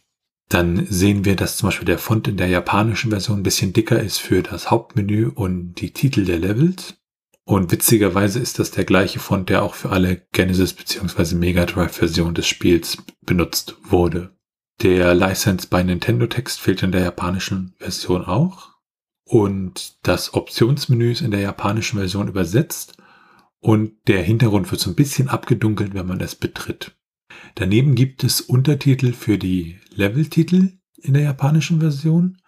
dann 0.49 0.85
sehen 0.89 1.23
wir, 1.23 1.35
dass 1.35 1.57
zum 1.57 1.67
Beispiel 1.67 1.85
der 1.85 1.99
Font 1.99 2.27
in 2.27 2.37
der 2.37 2.47
japanischen 2.47 3.11
Version 3.11 3.39
ein 3.39 3.43
bisschen 3.43 3.73
dicker 3.73 4.01
ist 4.01 4.17
für 4.17 4.41
das 4.41 4.69
Hauptmenü 4.69 5.27
und 5.27 5.75
die 5.75 5.93
Titel 5.93 6.25
der 6.25 6.39
Levels. 6.39 6.95
Und 7.45 7.71
witzigerweise 7.71 8.39
ist 8.39 8.59
das 8.59 8.71
der 8.71 8.83
gleiche 8.83 9.19
Font, 9.19 9.49
der 9.49 9.63
auch 9.63 9.75
für 9.75 9.91
alle 9.91 10.27
Genesis 10.31 10.73
bzw. 10.73 11.35
Mega 11.35 11.65
Drive 11.65 11.93
Versionen 11.93 12.35
des 12.35 12.47
Spiels 12.47 12.97
benutzt 13.25 13.75
wurde. 13.83 14.35
Der 14.81 15.13
License 15.13 15.67
bei 15.69 15.83
Nintendo 15.83 16.27
Text 16.27 16.59
fehlt 16.59 16.83
in 16.83 16.91
der 16.91 17.01
japanischen 17.01 17.75
Version 17.77 18.25
auch. 18.25 18.70
Und 19.31 19.95
das 20.03 20.33
Optionsmenü 20.33 21.13
ist 21.13 21.21
in 21.21 21.31
der 21.31 21.39
japanischen 21.39 21.97
Version 21.97 22.27
übersetzt 22.27 22.97
und 23.61 23.93
der 24.09 24.21
Hintergrund 24.21 24.69
wird 24.69 24.81
so 24.81 24.89
ein 24.89 24.95
bisschen 24.95 25.29
abgedunkelt, 25.29 25.93
wenn 25.93 26.05
man 26.05 26.19
es 26.19 26.35
betritt. 26.35 26.97
Daneben 27.55 27.95
gibt 27.95 28.25
es 28.25 28.41
Untertitel 28.41 29.13
für 29.13 29.37
die 29.37 29.79
Leveltitel 29.95 30.73
in 30.97 31.13
der 31.13 31.23
japanischen 31.23 31.79
Version 31.79 32.39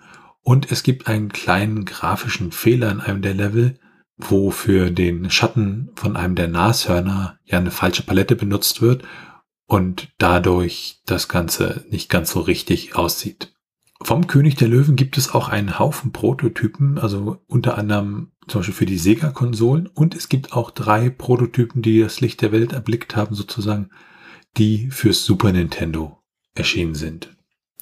und 0.41 0.73
es 0.73 0.83
gibt 0.83 1.07
einen 1.07 1.29
kleinen 1.29 1.85
grafischen 1.85 2.51
Fehler 2.51 2.91
in 2.91 2.99
einem 2.99 3.21
der 3.21 3.33
Level, 3.33 3.79
wo 4.17 4.51
für 4.51 4.91
den 4.91 5.29
Schatten 5.29 5.89
von 5.95 6.17
einem 6.17 6.35
der 6.35 6.49
Nashörner 6.49 7.39
ja 7.45 7.59
eine 7.59 7.71
falsche 7.71 8.03
Palette 8.03 8.35
benutzt 8.35 8.81
wird 8.81 9.03
und 9.67 10.09
dadurch 10.17 11.01
das 11.05 11.29
Ganze 11.29 11.85
nicht 11.89 12.09
ganz 12.09 12.31
so 12.31 12.41
richtig 12.41 12.97
aussieht. 12.97 13.52
Vom 14.03 14.27
König 14.27 14.55
der 14.55 14.67
Löwen 14.67 14.95
gibt 14.97 15.17
es 15.17 15.33
auch 15.33 15.47
einen 15.47 15.79
Haufen 15.79 16.11
Prototypen, 16.11 16.97
also 16.97 17.37
unter 17.47 17.77
anderem 17.77 18.31
zum 18.47 18.59
Beispiel 18.59 18.75
für 18.75 18.85
die 18.85 18.97
Sega-Konsolen 18.97 19.87
und 19.87 20.13
es 20.13 20.27
gibt 20.27 20.51
auch 20.51 20.71
drei 20.71 21.09
Prototypen, 21.09 21.81
die 21.81 22.01
das 22.01 22.19
Licht 22.19 22.41
der 22.41 22.51
Welt 22.51 22.73
erblickt 22.73 23.15
haben, 23.15 23.33
sozusagen 23.33 23.89
die 24.57 24.89
fürs 24.91 25.23
Super 25.23 25.53
Nintendo 25.53 26.21
erschienen 26.53 26.95
sind. 26.95 27.35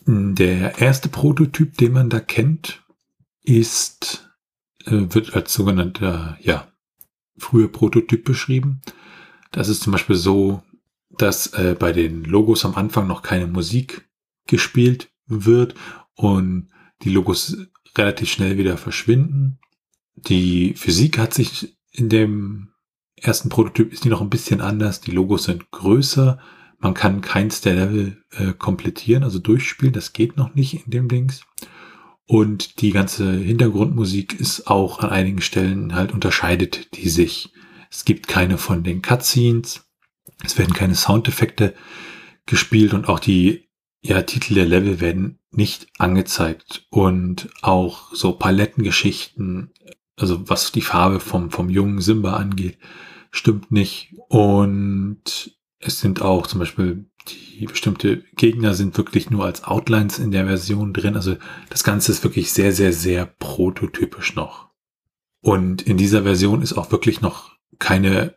Der 0.06 0.80
erste 0.80 1.10
Prototyp, 1.10 1.78
den 1.78 1.94
man 1.94 2.10
da 2.10 2.20
kennt, 2.20 2.84
ist, 3.42 4.32
äh, 4.86 4.92
wird 4.92 5.36
als 5.36 5.54
sogenannter, 5.54 6.38
ja, 6.42 6.68
früher 7.38 7.72
Prototyp 7.72 8.24
beschrieben. 8.24 8.82
Das 9.52 9.70
ist 9.70 9.82
zum 9.82 9.92
Beispiel 9.92 10.16
so, 10.16 10.62
dass 11.18 11.48
äh, 11.48 11.76
bei 11.78 11.92
den 11.92 12.24
Logos 12.24 12.64
am 12.64 12.76
Anfang 12.76 13.08
noch 13.08 13.24
keine 13.24 13.48
Musik 13.48 14.08
gespielt 14.48 15.10
wird 15.28 15.76
und 16.16 16.70
die 17.04 17.10
Logos 17.10 17.58
relativ 17.98 18.30
schnell 18.30 18.58
wieder 18.58 18.78
verschwinden. 18.78 19.60
Die 20.16 20.74
Physik 20.76 21.18
hat 21.18 21.34
sich 21.34 21.78
in 21.92 22.10
dem 22.10 22.70
ersten 23.16 23.50
Prototyp 23.50 23.92
ist 23.92 24.04
die 24.04 24.10
noch 24.10 24.22
ein 24.22 24.30
bisschen 24.30 24.62
anders. 24.62 25.02
Die 25.02 25.12
Logos 25.12 25.46
sind 25.46 25.72
größer, 25.72 26.40
man 26.80 26.94
kann 26.94 27.22
keins 27.22 27.62
der 27.62 27.76
Level 27.76 28.24
äh, 28.32 28.54
komplettieren, 28.54 29.24
also 29.24 29.40
durchspielen. 29.40 29.94
Das 29.94 30.14
geht 30.14 30.38
noch 30.38 30.56
nicht 30.56 30.86
in 30.86 30.92
dem 30.92 31.08
Dings. 31.08 31.44
Und 32.26 32.82
die 32.82 32.92
ganze 32.92 33.32
Hintergrundmusik 33.32 34.40
ist 34.40 34.68
auch 34.68 35.00
an 35.00 35.10
einigen 35.10 35.42
Stellen 35.42 35.94
halt 35.94 36.12
unterscheidet 36.12 36.96
die 36.96 37.10
sich. 37.10 37.54
Es 37.92 38.06
gibt 38.06 38.28
keine 38.28 38.58
von 38.58 38.84
den 38.84 39.02
Cutscenes. 39.02 39.86
Es 40.44 40.58
werden 40.58 40.74
keine 40.74 40.96
Soundeffekte 40.96 41.76
gespielt 42.46 42.94
und 42.94 43.08
auch 43.08 43.20
die 43.20 43.70
ja, 44.02 44.22
Titel 44.24 44.56
der 44.56 44.66
Level 44.66 45.00
werden 45.00 45.40
nicht 45.52 45.88
angezeigt. 45.98 46.88
Und 46.90 47.50
auch 47.62 48.14
so 48.14 48.34
Palettengeschichten, 48.34 49.72
also 50.18 50.50
was 50.50 50.72
die 50.72 50.82
Farbe 50.82 51.20
vom, 51.20 51.52
vom 51.52 51.70
jungen 51.70 52.02
Simba 52.02 52.34
angeht, 52.34 52.78
stimmt 53.32 53.72
nicht. 53.72 54.16
Und 54.28 55.56
es 55.80 56.00
sind 56.00 56.22
auch 56.22 56.48
zum 56.48 56.60
Beispiel 56.60 57.06
die 57.28 57.68
bestimmte 57.68 58.24
Gegner 58.36 58.74
sind 58.74 58.98
wirklich 58.98 59.30
nur 59.30 59.46
als 59.46 59.64
Outlines 59.64 60.18
in 60.18 60.32
der 60.32 60.46
Version 60.46 60.94
drin. 60.94 61.16
Also 61.16 61.38
das 61.70 61.84
Ganze 61.84 62.12
ist 62.12 62.24
wirklich 62.24 62.52
sehr, 62.52 62.72
sehr, 62.72 62.94
sehr 62.94 63.26
prototypisch 63.26 64.36
noch. 64.36 64.70
Und 65.42 65.84
in 65.84 65.98
dieser 65.98 66.24
Version 66.24 66.62
ist 66.62 66.74
auch 66.74 66.92
wirklich 66.92 67.22
noch 67.22 67.56
keine 67.80 68.36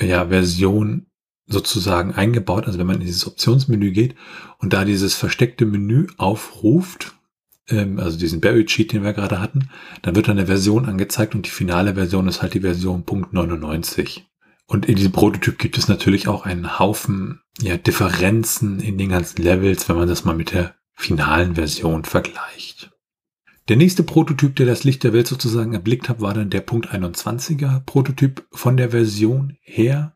ja, 0.00 0.28
Version 0.28 1.09
sozusagen 1.50 2.14
eingebaut. 2.14 2.66
Also 2.66 2.78
wenn 2.78 2.86
man 2.86 3.00
in 3.00 3.06
dieses 3.06 3.26
Optionsmenü 3.26 3.90
geht 3.90 4.14
und 4.58 4.72
da 4.72 4.84
dieses 4.84 5.14
versteckte 5.14 5.66
Menü 5.66 6.06
aufruft, 6.16 7.14
ähm, 7.68 7.98
also 7.98 8.18
diesen 8.18 8.40
Buried 8.40 8.70
Sheet, 8.70 8.92
den 8.92 9.02
wir 9.02 9.12
gerade 9.12 9.40
hatten, 9.40 9.70
dann 10.02 10.16
wird 10.16 10.28
dann 10.28 10.38
eine 10.38 10.46
Version 10.46 10.86
angezeigt 10.86 11.34
und 11.34 11.46
die 11.46 11.50
finale 11.50 11.94
Version 11.94 12.28
ist 12.28 12.42
halt 12.42 12.54
die 12.54 12.60
Version 12.60 13.04
.99. 13.04 14.22
Und 14.66 14.86
in 14.86 14.94
diesem 14.94 15.12
Prototyp 15.12 15.58
gibt 15.58 15.76
es 15.78 15.88
natürlich 15.88 16.28
auch 16.28 16.46
einen 16.46 16.78
Haufen 16.78 17.40
ja, 17.60 17.76
Differenzen 17.76 18.78
in 18.78 18.98
den 18.98 19.08
ganzen 19.08 19.42
Levels, 19.42 19.88
wenn 19.88 19.96
man 19.96 20.08
das 20.08 20.24
mal 20.24 20.36
mit 20.36 20.52
der 20.52 20.76
finalen 20.94 21.56
Version 21.56 22.04
vergleicht. 22.04 22.92
Der 23.68 23.76
nächste 23.76 24.02
Prototyp, 24.02 24.56
der 24.56 24.66
das 24.66 24.84
Licht 24.84 25.02
der 25.04 25.12
Welt 25.12 25.26
sozusagen 25.26 25.72
erblickt 25.72 26.08
hat, 26.08 26.20
war 26.20 26.34
dann 26.34 26.50
der 26.50 26.60
Punkt 26.60 26.92
21er 26.92 27.80
Prototyp 27.80 28.46
von 28.52 28.76
der 28.76 28.90
Version 28.90 29.56
her. 29.60 30.14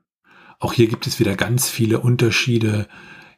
Auch 0.64 0.72
hier 0.72 0.87
gibt 0.87 1.07
es 1.07 1.20
wieder 1.20 1.37
ganz 1.37 1.68
viele 1.68 2.00
Unterschiede 2.00 2.88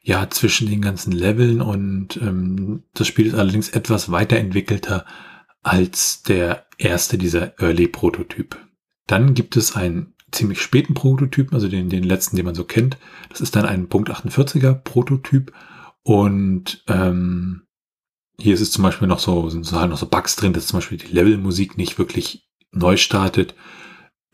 ja 0.00 0.30
zwischen 0.30 0.68
den 0.70 0.80
ganzen 0.80 1.10
Leveln 1.10 1.60
und 1.60 2.18
ähm, 2.18 2.84
das 2.94 3.08
Spiel 3.08 3.26
ist 3.26 3.34
allerdings 3.34 3.68
etwas 3.68 4.12
weiterentwickelter 4.12 5.04
als 5.64 6.22
der 6.22 6.68
erste 6.78 7.18
dieser 7.18 7.60
Early 7.60 7.88
Prototyp. 7.88 8.56
Dann 9.08 9.34
gibt 9.34 9.56
es 9.56 9.74
ein 9.74 10.14
ziemlich 10.30 10.62
späten 10.62 10.94
Prototypen, 10.94 11.52
also 11.52 11.66
den, 11.66 11.88
den 11.88 12.04
letzten, 12.04 12.36
den 12.36 12.46
man 12.46 12.54
so 12.54 12.62
kennt. 12.62 12.96
Das 13.28 13.40
ist 13.40 13.56
dann 13.56 13.66
ein 13.66 13.88
Punkt 13.88 14.08
48er 14.08 14.74
Prototyp 14.74 15.52
und 16.04 16.84
ähm, 16.86 17.62
hier 18.38 18.54
ist 18.54 18.60
es 18.60 18.70
zum 18.70 18.84
Beispiel 18.84 19.08
noch 19.08 19.18
so, 19.18 19.50
sind 19.50 19.66
so 19.66 19.80
halt 19.80 19.90
noch 19.90 19.98
so 19.98 20.06
Bugs 20.06 20.36
drin, 20.36 20.52
dass 20.52 20.68
zum 20.68 20.76
Beispiel 20.76 20.98
die 20.98 21.12
Levelmusik 21.12 21.76
nicht 21.76 21.98
wirklich 21.98 22.48
neu 22.70 22.96
startet, 22.96 23.56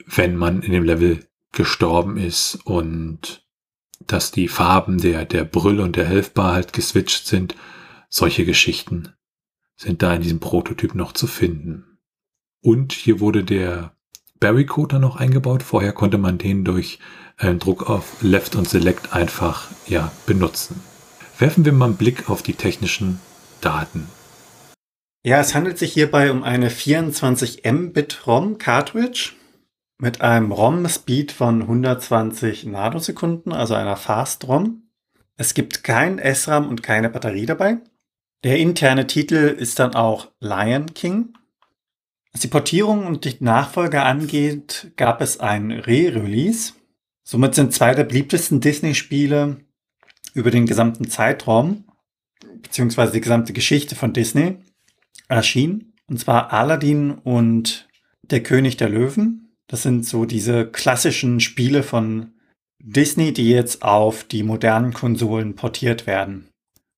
wenn 0.05 0.37
man 0.37 0.61
in 0.61 0.72
dem 0.72 0.85
Level 0.85 1.26
gestorben 1.53 2.17
ist 2.17 2.59
und 2.65 3.47
dass 4.07 4.31
die 4.31 4.49
Farben 4.49 4.99
der, 4.99 5.25
der 5.25 5.45
Brille 5.45 5.83
und 5.83 5.97
der 5.97 6.07
Helfbar 6.07 6.55
halt 6.55 6.73
geswitcht 6.73 7.27
sind. 7.27 7.55
Solche 8.09 8.45
Geschichten 8.45 9.12
sind 9.77 10.03
da 10.03 10.15
in 10.15 10.23
diesem 10.23 10.41
Prototyp 10.41 10.95
noch 10.95 11.12
zu 11.12 11.27
finden. 11.27 11.99
Und 12.62 12.93
hier 12.93 13.21
wurde 13.21 13.45
der 13.45 13.95
Barry-Code 14.41 14.99
noch 14.99 15.17
eingebaut. 15.17 15.62
Vorher 15.62 15.93
konnte 15.93 16.19
man 16.19 16.38
den 16.38 16.65
durch 16.65 16.99
äh, 17.38 17.55
Druck 17.55 17.88
auf 17.88 18.23
Left 18.23 18.55
und 18.57 18.69
Select 18.69 19.12
einfach 19.12 19.69
ja, 19.87 20.12
benutzen. 20.27 20.81
Werfen 21.38 21.65
wir 21.65 21.73
mal 21.73 21.87
einen 21.87 21.97
Blick 21.97 22.29
auf 22.29 22.43
die 22.43 22.55
technischen 22.55 23.21
Daten. 23.61 24.07
Ja, 25.25 25.41
es 25.41 25.55
handelt 25.55 25.79
sich 25.79 25.93
hierbei 25.93 26.31
um 26.31 26.43
eine 26.43 26.71
24 26.71 27.62
Mbit 27.65 28.27
ROM 28.27 28.59
Cartridge 28.59 29.33
mit 29.98 30.20
einem 30.20 30.52
ROM-Speed 30.52 31.33
von 31.33 31.62
120 31.62 32.66
Nanosekunden, 32.66 33.52
also 33.52 33.74
einer 33.74 33.96
Fast 33.96 34.48
ROM. 34.48 34.83
Es 35.37 35.55
gibt 35.55 35.85
kein 35.85 36.20
SRAM 36.35 36.68
und 36.68 36.83
keine 36.83 37.09
Batterie 37.09 37.46
dabei. 37.46 37.78
Der 38.44 38.59
interne 38.59 39.07
Titel 39.07 39.55
ist 39.57 39.78
dann 39.78 39.94
auch 39.94 40.33
Lion 40.40 40.94
King. 40.94 41.35
Was 42.33 42.40
die 42.40 42.48
Portierung 42.48 43.07
und 43.07 43.24
die 43.24 43.37
Nachfolger 43.40 44.05
angeht, 44.05 44.92
gab 44.96 45.20
es 45.20 45.38
ein 45.38 45.70
Re-Release. 45.70 46.72
Somit 47.22 47.55
sind 47.55 47.72
zwei 47.72 47.94
der 47.94 48.05
beliebtesten 48.05 48.61
Disney-Spiele 48.61 49.59
über 50.35 50.50
den 50.50 50.66
gesamten 50.66 51.09
Zeitraum, 51.09 51.85
beziehungsweise 52.62 53.12
die 53.12 53.20
gesamte 53.20 53.52
Geschichte 53.52 53.94
von 53.94 54.12
Disney, 54.12 54.57
erschienen. 55.28 55.94
Und 56.09 56.18
zwar 56.18 56.52
Aladdin 56.52 57.12
und 57.12 57.88
Der 58.22 58.42
König 58.42 58.76
der 58.76 58.88
Löwen. 58.88 59.41
Das 59.68 59.83
sind 59.83 60.07
so 60.07 60.25
diese 60.25 60.66
klassischen 60.66 61.40
Spiele 61.40 61.83
von 61.83 62.33
Disney, 62.79 63.33
die 63.33 63.48
jetzt 63.48 63.83
auf 63.83 64.25
die 64.25 64.42
modernen 64.42 64.92
Konsolen 64.92 65.55
portiert 65.55 66.07
werden. 66.07 66.48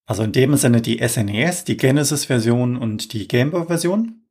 Also 0.06 0.22
in 0.22 0.32
dem 0.32 0.56
Sinne 0.56 0.80
die 0.82 1.00
SNES, 1.06 1.62
e 1.62 1.64
die 1.66 1.76
Genesis-Version 1.76 2.76
und 2.76 3.12
die 3.12 3.28
Game 3.28 3.50
Boy-Version 3.50 4.24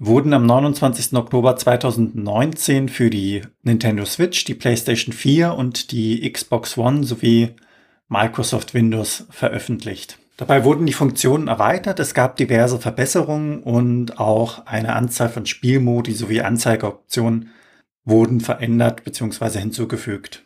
wurden 0.00 0.32
am 0.32 0.46
29. 0.46 1.14
Oktober 1.14 1.56
2019 1.56 2.88
für 2.88 3.10
die 3.10 3.42
Nintendo 3.62 4.04
Switch, 4.04 4.44
die 4.44 4.54
PlayStation 4.54 5.12
4 5.12 5.54
und 5.54 5.92
die 5.92 6.30
Xbox 6.30 6.78
One 6.78 7.04
sowie 7.04 7.50
Microsoft 8.08 8.74
Windows 8.74 9.26
veröffentlicht. 9.30 10.18
Dabei 10.36 10.64
wurden 10.64 10.86
die 10.86 10.92
Funktionen 10.92 11.48
erweitert, 11.48 11.98
es 11.98 12.14
gab 12.14 12.36
diverse 12.36 12.78
Verbesserungen 12.78 13.60
und 13.62 14.20
auch 14.20 14.66
eine 14.66 14.94
Anzahl 14.94 15.28
von 15.28 15.46
Spielmodi 15.46 16.12
sowie 16.12 16.42
Anzeigeoptionen 16.42 17.50
wurden 18.08 18.40
verändert 18.40 19.04
bzw. 19.04 19.58
hinzugefügt. 19.58 20.44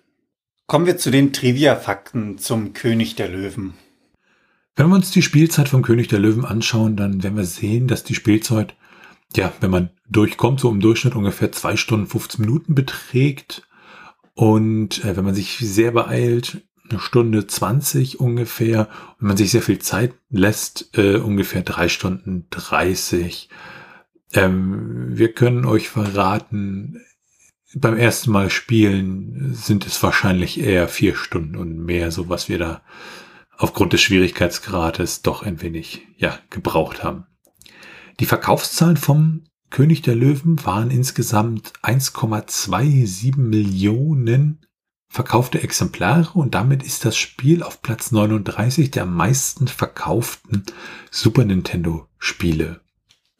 Kommen 0.67 0.87
wir 0.87 0.97
zu 0.97 1.11
den 1.11 1.33
Trivia-Fakten 1.33 2.39
zum 2.39 2.73
König 2.73 3.15
der 3.15 3.29
Löwen. 3.29 3.75
Wenn 4.75 4.89
wir 4.89 4.95
uns 4.95 5.11
die 5.11 5.23
Spielzeit 5.23 5.69
vom 5.69 5.83
König 5.83 6.09
der 6.09 6.19
Löwen 6.19 6.45
anschauen, 6.45 6.97
dann 6.97 7.23
werden 7.23 7.37
wir 7.37 7.45
sehen, 7.45 7.89
dass 7.89 8.05
die 8.05 8.15
Spielzeit, 8.15 8.75
ja, 9.37 9.53
wenn 9.61 9.71
man 9.71 9.91
durchkommt, 10.09 10.61
so 10.61 10.71
im 10.71 10.81
Durchschnitt 10.81 11.15
ungefähr 11.15 11.53
zwei 11.53 11.77
Stunden 11.77 12.07
15 12.07 12.41
Minuten 12.41 12.75
beträgt. 12.75 13.69
Und 14.35 15.05
äh, 15.05 15.17
wenn 15.17 15.25
man 15.25 15.35
sich 15.35 15.59
sehr 15.59 15.93
beeilt, 15.93 16.63
eine 16.93 17.01
Stunde 17.01 17.47
20 17.47 18.21
ungefähr. 18.21 18.89
Wenn 19.19 19.29
man 19.29 19.37
sich 19.37 19.51
sehr 19.51 19.63
viel 19.63 19.79
Zeit 19.79 20.15
lässt, 20.31 20.97
äh, 20.97 21.17
ungefähr 21.17 21.63
drei 21.63 21.89
Stunden 21.89 22.47
30. 22.51 23.49
Ähm, 24.33 25.09
wir 25.11 25.33
können 25.33 25.65
euch 25.65 25.89
verraten, 25.89 27.01
beim 27.75 27.97
ersten 27.97 28.31
Mal 28.31 28.51
spielen 28.51 29.55
sind 29.55 29.87
es 29.87 30.03
wahrscheinlich 30.03 30.61
eher 30.61 30.89
vier 30.89 31.15
Stunden 31.15 31.57
und 31.57 31.77
mehr, 31.79 32.11
so 32.11 32.29
was 32.29 32.49
wir 32.49 32.59
da 32.59 32.83
aufgrund 33.57 33.93
des 33.93 34.03
Schwierigkeitsgrades 34.03 35.23
doch 35.23 35.43
ein 35.43 35.63
wenig, 35.63 36.07
ja, 36.17 36.39
gebraucht 36.51 37.03
haben. 37.03 37.27
Die 38.21 38.27
Verkaufszahlen 38.27 38.97
vom 38.97 39.45
König 39.71 40.03
der 40.03 40.15
Löwen 40.15 40.65
waren 40.67 40.91
insgesamt 40.91 41.73
1,27 41.83 43.39
Millionen 43.39 44.67
verkaufte 45.09 45.63
Exemplare 45.63 46.39
und 46.39 46.55
damit 46.55 46.83
ist 46.83 47.05
das 47.05 47.17
Spiel 47.17 47.63
auf 47.63 47.83
Platz 47.83 48.13
39 48.13 48.91
der 48.91 49.07
meisten 49.07 49.69
verkauften 49.69 50.65
Super 51.11 51.45
Nintendo 51.45 52.07
Spiele. 52.19 52.81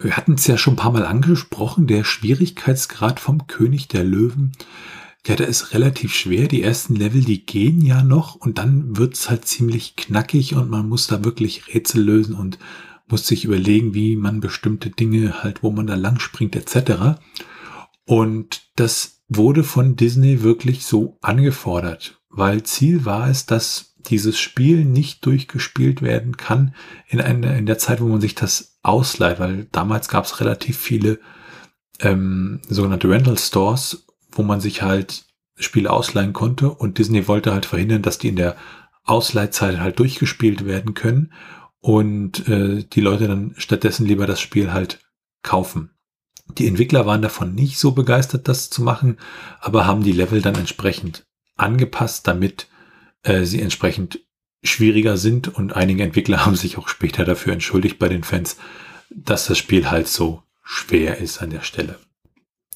Wir 0.03 0.17
hatten 0.17 0.35
es 0.35 0.47
ja 0.47 0.59
schon 0.59 0.75
ein 0.75 0.79
paar 0.79 0.93
Mal 0.93 1.07
angesprochen, 1.07 1.87
der 1.87 2.05
Schwierigkeitsgrad 2.05 3.21
vom 3.21 3.47
König 3.47 3.89
der 3.89 4.05
Löwen 4.05 4.53
ja, 5.27 5.37
da 5.37 5.45
ist 5.45 5.73
relativ 5.73 6.15
schwer. 6.15 6.49
Die 6.49 6.63
ersten 6.63 6.97
Level, 6.97 7.23
die 7.23 7.47
gehen 7.47 7.81
ja 7.81 8.03
noch 8.03 8.35
und 8.35 8.59
dann 8.59 8.97
wird's 8.97 9.31
halt 9.31 9.45
ziemlich 9.45 9.95
knackig 9.97 10.55
und 10.55 10.69
man 10.69 10.89
muss 10.89 11.07
da 11.07 11.25
wirklich 11.25 11.73
Rätsel 11.73 12.03
lösen 12.03 12.35
und 12.35 12.59
muss 13.09 13.27
sich 13.27 13.45
überlegen, 13.45 13.95
wie 13.95 14.17
man 14.17 14.41
bestimmte 14.41 14.91
Dinge 14.91 15.43
halt, 15.43 15.63
wo 15.63 15.71
man 15.71 15.87
da 15.87 15.95
lang 15.95 16.19
springt 16.19 16.57
etc. 16.57 17.21
Und 18.05 18.63
das 18.75 19.23
wurde 19.29 19.63
von 19.63 19.95
Disney 19.97 20.43
wirklich 20.43 20.85
so 20.85 21.19
angefordert, 21.21 22.21
weil 22.29 22.65
Ziel 22.65 23.05
war 23.05 23.29
es, 23.29 23.47
dass 23.47 23.92
dieses 24.09 24.39
Spiel 24.39 24.85
nicht 24.85 25.25
durchgespielt 25.25 26.03
werden 26.03 26.37
kann 26.37 26.75
in, 27.09 27.21
einer, 27.21 27.57
in 27.57 27.67
der 27.67 27.79
Zeit, 27.79 28.01
wo 28.01 28.07
man 28.07 28.21
sich 28.21 28.35
das 28.35 28.79
ausleiht, 28.83 29.39
weil 29.39 29.67
damals 29.73 30.09
gab 30.09 30.25
es 30.25 30.41
relativ 30.41 30.79
viele 30.79 31.19
ähm, 32.01 32.61
sogenannte 32.69 33.09
Rental 33.09 33.39
Stores 33.39 34.07
wo 34.33 34.43
man 34.43 34.61
sich 34.61 34.83
halt 34.83 35.27
Spiele 35.57 35.91
ausleihen 35.91 36.33
konnte 36.33 36.71
und 36.71 36.99
Disney 36.99 37.29
wollte 37.29 37.53
halt 37.53 37.67
verhindern, 37.67 38.03
dass 38.03 38.19
die 38.19 38.29
in 38.29 38.37
der 38.37 38.57
Ausleihzeit 39.05 39.79
halt 39.79 39.99
durchgespielt 39.99 40.65
werden 40.65 40.95
können 40.95 41.33
und 41.81 42.49
äh, 42.49 42.85
die 42.85 43.01
Leute 43.01 43.29
dann 43.29 43.55
stattdessen 43.59 44.07
lieber 44.07 44.27
das 44.27 44.41
Spiel 44.41 44.73
halt 44.73 45.01
kaufen. 45.43 45.91
Die 46.59 46.67
Entwickler 46.67 47.07
waren 47.07 47.23
davon 47.23 47.55
nicht 47.55 47.79
so 47.79 47.93
begeistert, 47.93 48.49
das 48.49 48.71
zu 48.71 48.83
machen, 48.83 49.19
aber 49.61 49.87
haben 49.87 50.03
die 50.03 50.13
Level 50.13 50.41
dann 50.41 50.55
entsprechend 50.55 51.25
angepasst, 51.57 52.27
damit 52.27 52.69
äh, 53.23 53.45
sie 53.45 53.61
entsprechend 53.61 54.21
schwieriger 54.63 55.17
sind 55.17 55.49
und 55.49 55.75
einige 55.75 56.03
Entwickler 56.03 56.47
haben 56.47 56.57
sich 56.57 56.79
auch 56.79 56.89
später 56.89 57.25
dafür 57.25 57.53
entschuldigt 57.53 57.99
bei 57.99 58.09
den 58.09 58.25
Fans, 58.25 58.57
dass 59.11 59.47
das 59.47 59.59
Spiel 59.59 59.91
halt 59.91 60.09
so 60.09 60.43
schwer 60.63 61.19
ist 61.19 61.43
an 61.43 61.51
der 61.51 61.63
Stelle. 61.63 61.99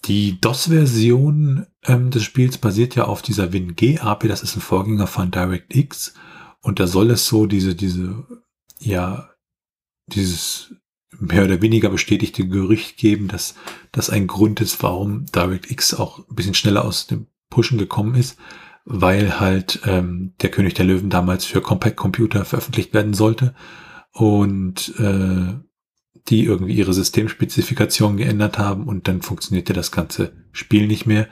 Die 0.05 0.41
DOS-Version 0.41 1.67
ähm, 1.85 2.11
des 2.11 2.23
Spiels 2.23 2.59
basiert 2.59 2.95
ja 2.95 3.05
auf 3.05 3.23
dieser 3.23 3.53
WinG-API, 3.53 4.29
das 4.29 4.43
ist 4.43 4.57
ein 4.57 4.61
Vorgänger 4.61 5.07
von 5.07 5.31
DirectX. 5.31 6.15
Und 6.61 6.79
da 6.79 6.87
soll 6.87 7.11
es 7.11 7.27
so 7.27 7.47
diese, 7.47 7.75
diese, 7.75 8.25
ja, 8.79 9.31
dieses 10.07 10.75
mehr 11.19 11.45
oder 11.45 11.63
weniger 11.63 11.89
bestätigte 11.89 12.47
Gerücht 12.47 12.99
geben, 12.99 13.27
dass 13.27 13.55
das 13.91 14.11
ein 14.11 14.27
Grund 14.27 14.61
ist, 14.61 14.83
warum 14.83 15.27
DirectX 15.27 15.95
auch 15.95 16.19
ein 16.19 16.35
bisschen 16.35 16.55
schneller 16.55 16.85
aus 16.85 17.07
dem 17.07 17.27
Pushen 17.51 17.79
gekommen 17.79 18.15
ist, 18.15 18.39
weil 18.87 19.39
halt 19.41 19.81
ähm, 19.85 20.35
der 20.41 20.51
König 20.51 20.75
der 20.75 20.87
Löwen 20.87 21.11
damals 21.11 21.45
für 21.45 21.61
Compact 21.61 21.97
Computer 21.97 22.45
veröffentlicht 22.45 22.95
werden 22.95 23.13
sollte. 23.13 23.55
Und 24.13 24.95
äh, 24.99 25.55
die 26.29 26.45
irgendwie 26.45 26.75
ihre 26.75 26.93
Systemspezifikation 26.93 28.17
geändert 28.17 28.59
haben 28.59 28.85
und 28.85 29.07
dann 29.09 29.23
funktionierte 29.23 29.73
das 29.73 29.93
ganze 29.93 30.33
Spiel 30.53 30.87
nicht 30.87 31.07
mehr. 31.07 31.29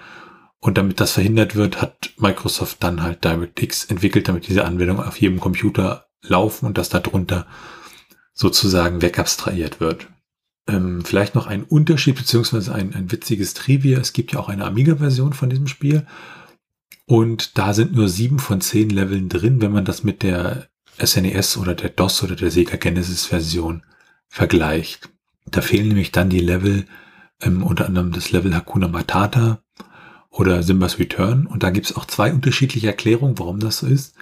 Und 0.60 0.78
damit 0.78 1.00
das 1.00 1.12
verhindert 1.12 1.56
wird, 1.56 1.82
hat 1.82 2.12
Microsoft 2.18 2.82
dann 2.82 3.02
halt 3.02 3.24
DirectX 3.24 3.84
entwickelt, 3.86 4.28
damit 4.28 4.48
diese 4.48 4.64
Anwendung 4.64 5.00
auf 5.00 5.20
jedem 5.20 5.40
Computer 5.40 6.06
laufen 6.22 6.66
und 6.66 6.78
das 6.78 6.88
darunter 6.88 7.46
sozusagen 8.32 9.02
wegabstrahiert 9.02 9.80
wird. 9.80 10.08
Ähm, 10.66 11.04
vielleicht 11.04 11.34
noch 11.34 11.46
ein 11.46 11.64
Unterschied 11.64 12.16
beziehungsweise 12.16 12.74
ein, 12.74 12.94
ein 12.94 13.12
witziges 13.12 13.52
Trivia. 13.54 13.98
Es 13.98 14.12
gibt 14.12 14.32
ja 14.32 14.40
auch 14.40 14.48
eine 14.48 14.64
Amiga-Version 14.64 15.34
von 15.34 15.50
diesem 15.50 15.66
Spiel. 15.66 16.06
Und 17.06 17.58
da 17.58 17.74
sind 17.74 17.92
nur 17.92 18.08
sieben 18.08 18.38
von 18.38 18.60
zehn 18.60 18.90
Leveln 18.90 19.28
drin, 19.28 19.60
wenn 19.60 19.72
man 19.72 19.84
das 19.84 20.04
mit 20.04 20.22
der 20.22 20.68
SNES 20.98 21.56
e 21.56 21.60
oder 21.60 21.74
der 21.74 21.90
DOS 21.90 22.22
oder 22.22 22.36
der 22.36 22.50
Sega 22.50 22.76
Genesis 22.76 23.26
Version 23.26 23.82
vergleicht. 24.28 25.10
Da 25.46 25.60
fehlen 25.60 25.88
nämlich 25.88 26.12
dann 26.12 26.30
die 26.30 26.40
Level, 26.40 26.86
ähm, 27.42 27.62
unter 27.62 27.86
anderem 27.86 28.12
das 28.12 28.30
Level 28.32 28.54
Hakuna 28.54 28.88
Matata 28.88 29.62
oder 30.30 30.62
Simba's 30.62 30.98
Return. 30.98 31.46
Und 31.46 31.62
da 31.62 31.70
gibt 31.70 31.86
es 31.86 31.96
auch 31.96 32.06
zwei 32.06 32.32
unterschiedliche 32.32 32.86
Erklärungen, 32.86 33.38
warum 33.38 33.60
das 33.60 33.78
so 33.78 33.86
ist. 33.86 34.16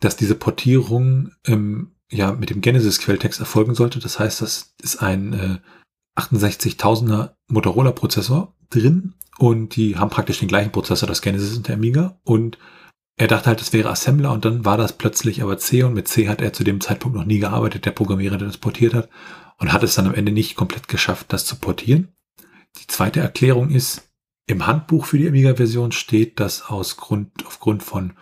Dass 0.00 0.16
diese 0.16 0.34
Portierung 0.34 1.32
ähm, 1.46 1.92
ja 2.10 2.32
mit 2.32 2.50
dem 2.50 2.60
Genesis-Quelltext 2.60 3.40
erfolgen 3.40 3.74
sollte. 3.74 3.98
Das 4.00 4.18
heißt, 4.18 4.42
das 4.42 4.74
ist 4.82 5.02
ein 5.02 5.32
äh, 5.32 5.58
68.000er 6.16 7.34
Motorola-Prozessor 7.48 8.54
drin 8.70 9.14
und 9.38 9.76
die 9.76 9.96
haben 9.96 10.10
praktisch 10.10 10.40
den 10.40 10.48
gleichen 10.48 10.72
Prozessor, 10.72 11.06
das 11.08 11.22
Genesis 11.22 11.56
und 11.56 11.68
der 11.68 11.74
Amiga. 11.74 12.18
Und 12.24 12.58
er 13.16 13.28
dachte 13.28 13.46
halt, 13.46 13.60
es 13.60 13.72
wäre 13.72 13.90
Assembler 13.90 14.32
und 14.32 14.44
dann 14.44 14.64
war 14.64 14.76
das 14.76 14.94
plötzlich 14.94 15.42
aber 15.42 15.58
C 15.58 15.82
und 15.82 15.94
mit 15.94 16.08
C 16.08 16.28
hat 16.28 16.40
er 16.40 16.52
zu 16.52 16.64
dem 16.64 16.80
Zeitpunkt 16.80 17.16
noch 17.16 17.24
nie 17.24 17.38
gearbeitet, 17.38 17.84
der 17.84 17.92
Programmierer, 17.92 18.38
der 18.38 18.48
das 18.48 18.58
portiert 18.58 18.94
hat 18.94 19.08
und 19.58 19.72
hat 19.72 19.82
es 19.82 19.94
dann 19.94 20.06
am 20.06 20.14
Ende 20.14 20.32
nicht 20.32 20.56
komplett 20.56 20.88
geschafft, 20.88 21.32
das 21.32 21.46
zu 21.46 21.56
portieren. 21.56 22.08
Die 22.78 22.86
zweite 22.86 23.20
Erklärung 23.20 23.70
ist, 23.70 24.02
im 24.46 24.66
Handbuch 24.66 25.06
für 25.06 25.18
die 25.18 25.28
Amiga-Version 25.28 25.92
steht, 25.92 26.38
dass 26.38 26.62
aus 26.62 26.96
Grund, 26.96 27.44
aufgrund 27.46 27.82
von 27.82 28.12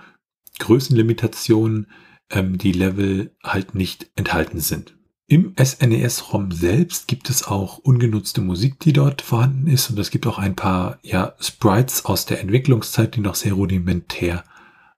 Größenlimitationen 0.58 1.88
ähm, 2.30 2.56
die 2.56 2.72
Level 2.72 3.36
halt 3.42 3.74
nicht 3.74 4.10
enthalten 4.16 4.60
sind. 4.60 4.96
Im 5.26 5.54
SNES-ROM 5.58 6.52
selbst 6.52 7.08
gibt 7.08 7.30
es 7.30 7.44
auch 7.44 7.78
ungenutzte 7.78 8.42
Musik, 8.42 8.78
die 8.80 8.92
dort 8.92 9.22
vorhanden 9.22 9.68
ist 9.68 9.88
und 9.88 9.98
es 9.98 10.10
gibt 10.10 10.26
auch 10.26 10.38
ein 10.38 10.54
paar 10.54 10.98
ja, 11.02 11.34
Sprites 11.40 12.04
aus 12.04 12.26
der 12.26 12.40
Entwicklungszeit, 12.40 13.16
die 13.16 13.20
noch 13.20 13.34
sehr 13.34 13.54
rudimentär 13.54 14.44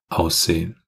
aussehen. 0.08 0.82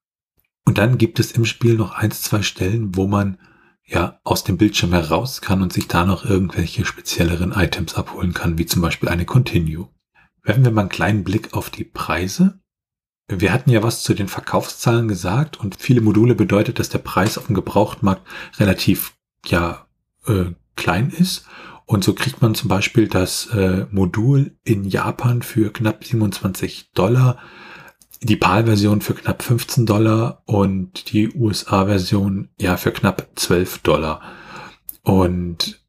Und 0.64 0.78
dann 0.78 0.98
gibt 0.98 1.20
es 1.20 1.32
im 1.32 1.44
Spiel 1.44 1.74
noch 1.74 1.92
eins, 1.92 2.22
zwei 2.22 2.42
Stellen, 2.42 2.96
wo 2.96 3.06
man 3.06 3.38
ja 3.84 4.20
aus 4.24 4.42
dem 4.42 4.58
Bildschirm 4.58 4.92
heraus 4.92 5.40
kann 5.40 5.62
und 5.62 5.72
sich 5.72 5.86
da 5.86 6.04
noch 6.04 6.24
irgendwelche 6.24 6.84
spezielleren 6.84 7.52
Items 7.52 7.94
abholen 7.94 8.34
kann, 8.34 8.58
wie 8.58 8.66
zum 8.66 8.82
Beispiel 8.82 9.08
eine 9.08 9.24
Continue. 9.24 9.88
Werfen 10.42 10.64
wir 10.64 10.72
mal 10.72 10.82
einen 10.82 10.90
kleinen 10.90 11.24
Blick 11.24 11.54
auf 11.54 11.70
die 11.70 11.84
Preise. 11.84 12.60
wir 13.28 13.52
hatten 13.52 13.70
ja 13.70 13.82
was 13.84 14.02
zu 14.02 14.14
den 14.14 14.28
Verkaufszahlen 14.28 15.06
gesagt 15.06 15.60
und 15.60 15.76
viele 15.76 16.00
Module 16.00 16.34
bedeutet, 16.34 16.80
dass 16.80 16.88
der 16.88 16.98
Preis 16.98 17.38
auf 17.38 17.46
dem 17.46 17.54
Gebrauchtmarkt 17.54 18.26
relativ 18.58 19.17
ja 19.46 19.86
äh, 20.26 20.52
klein 20.76 21.10
ist. 21.10 21.46
Und 21.86 22.04
so 22.04 22.12
kriegt 22.12 22.42
man 22.42 22.54
zum 22.54 22.68
Beispiel 22.68 23.08
das 23.08 23.46
äh, 23.46 23.86
Modul 23.90 24.56
in 24.62 24.84
Japan 24.84 25.42
für 25.42 25.72
knapp 25.72 26.04
27 26.04 26.92
Dollar, 26.92 27.38
die 28.20 28.36
PAL-Version 28.36 29.00
für 29.00 29.14
knapp 29.14 29.42
15 29.42 29.86
Dollar 29.86 30.42
und 30.44 31.12
die 31.12 31.30
USA-Version 31.30 32.50
ja 32.60 32.76
für 32.76 32.92
knapp 32.92 33.28
12 33.36 33.78
Dollar. 33.78 34.20
Und 35.02 35.80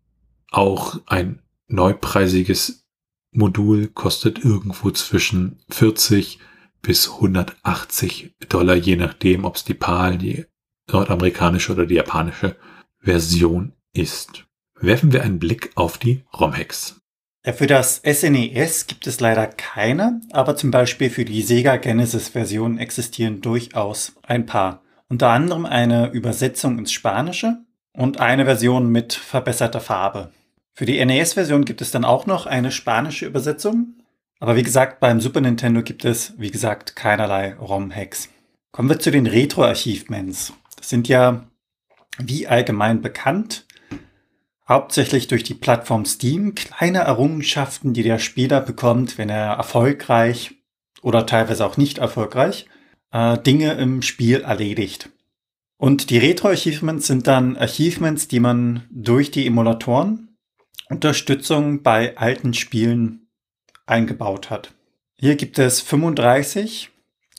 auch 0.51 0.99
ein 1.05 1.41
neupreisiges 1.67 2.85
Modul 3.31 3.87
kostet 3.87 4.43
irgendwo 4.43 4.91
zwischen 4.91 5.59
40 5.69 6.39
bis 6.81 7.09
180 7.09 8.35
Dollar, 8.47 8.75
je 8.75 8.95
nachdem, 8.95 9.43
ob 9.43 9.57
es 9.57 9.65
die 9.65 9.73
PAL, 9.73 10.17
die 10.17 10.45
nordamerikanische 10.91 11.73
oder 11.73 11.85
die 11.85 11.95
japanische 11.95 12.55
Version 13.01 13.73
ist. 13.93 14.45
Werfen 14.79 15.11
wir 15.11 15.23
einen 15.23 15.39
Blick 15.39 15.71
auf 15.75 15.97
die 15.97 16.23
ROM-Hacks. 16.33 17.01
Ja, 17.45 17.53
für 17.53 17.67
das 17.67 18.01
SNES 18.05 18.83
e 18.83 18.85
gibt 18.87 19.07
es 19.07 19.19
leider 19.19 19.47
keine, 19.47 20.21
aber 20.31 20.55
zum 20.55 20.71
Beispiel 20.71 21.09
für 21.09 21.25
die 21.25 21.41
Sega 21.41 21.77
Genesis-Version 21.77 22.77
existieren 22.77 23.41
durchaus 23.41 24.13
ein 24.23 24.45
paar. 24.45 24.83
Unter 25.07 25.29
anderem 25.29 25.65
eine 25.65 26.11
Übersetzung 26.11 26.77
ins 26.77 26.91
Spanische 26.91 27.57
und 27.93 28.19
eine 28.19 28.45
Version 28.45 28.89
mit 28.91 29.13
verbesserter 29.13 29.79
Farbe. 29.79 30.31
Für 30.73 30.85
die 30.85 31.03
NES-Version 31.03 31.65
gibt 31.65 31.81
es 31.81 31.91
dann 31.91 32.05
auch 32.05 32.25
noch 32.25 32.45
eine 32.45 32.71
spanische 32.71 33.25
Übersetzung. 33.25 33.95
Aber 34.39 34.55
wie 34.55 34.63
gesagt, 34.63 34.99
beim 34.99 35.19
Super 35.19 35.41
Nintendo 35.41 35.81
gibt 35.81 36.05
es, 36.05 36.33
wie 36.37 36.51
gesagt, 36.51 36.95
keinerlei 36.95 37.55
ROM-Hacks. 37.55 38.29
Kommen 38.71 38.89
wir 38.89 38.99
zu 38.99 39.11
den 39.11 39.27
Retro-Achievements. 39.27 40.53
Das 40.77 40.89
sind 40.89 41.07
ja, 41.07 41.47
wie 42.19 42.47
allgemein 42.47 43.01
bekannt, 43.01 43.65
hauptsächlich 44.67 45.27
durch 45.27 45.43
die 45.43 45.53
Plattform 45.55 46.05
Steam 46.05 46.55
kleine 46.55 46.99
Errungenschaften, 46.99 47.93
die 47.93 48.03
der 48.03 48.19
Spieler 48.19 48.61
bekommt, 48.61 49.17
wenn 49.17 49.29
er 49.29 49.53
erfolgreich 49.53 50.55
oder 51.01 51.25
teilweise 51.25 51.65
auch 51.65 51.77
nicht 51.77 51.97
erfolgreich 51.97 52.67
äh, 53.11 53.37
Dinge 53.37 53.73
im 53.73 54.01
Spiel 54.01 54.41
erledigt. 54.41 55.09
Und 55.77 56.09
die 56.09 56.17
Retro-Achievements 56.17 57.07
sind 57.07 57.25
dann 57.25 57.57
Achievements, 57.57 58.27
die 58.27 58.39
man 58.39 58.83
durch 58.91 59.31
die 59.31 59.47
Emulatoren 59.47 60.35
Unterstützung 60.89 61.83
bei 61.83 62.17
alten 62.17 62.53
Spielen 62.53 63.27
eingebaut 63.85 64.49
hat. 64.49 64.73
Hier 65.15 65.35
gibt 65.35 65.59
es 65.59 65.81
35 65.81 66.89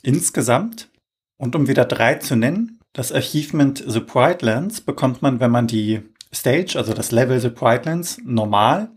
insgesamt. 0.03 0.89
Und 1.37 1.55
um 1.55 1.67
wieder 1.67 1.85
drei 1.85 2.15
zu 2.15 2.35
nennen, 2.35 2.80
das 2.93 3.11
Achievement 3.11 3.83
The 3.85 3.99
Brightlands 3.99 4.81
bekommt 4.81 5.21
man, 5.21 5.39
wenn 5.39 5.51
man 5.51 5.67
die 5.67 6.01
Stage, 6.33 6.77
also 6.77 6.93
das 6.93 7.11
Level 7.11 7.39
The 7.39 7.49
Brightlands, 7.49 8.19
normal 8.23 8.91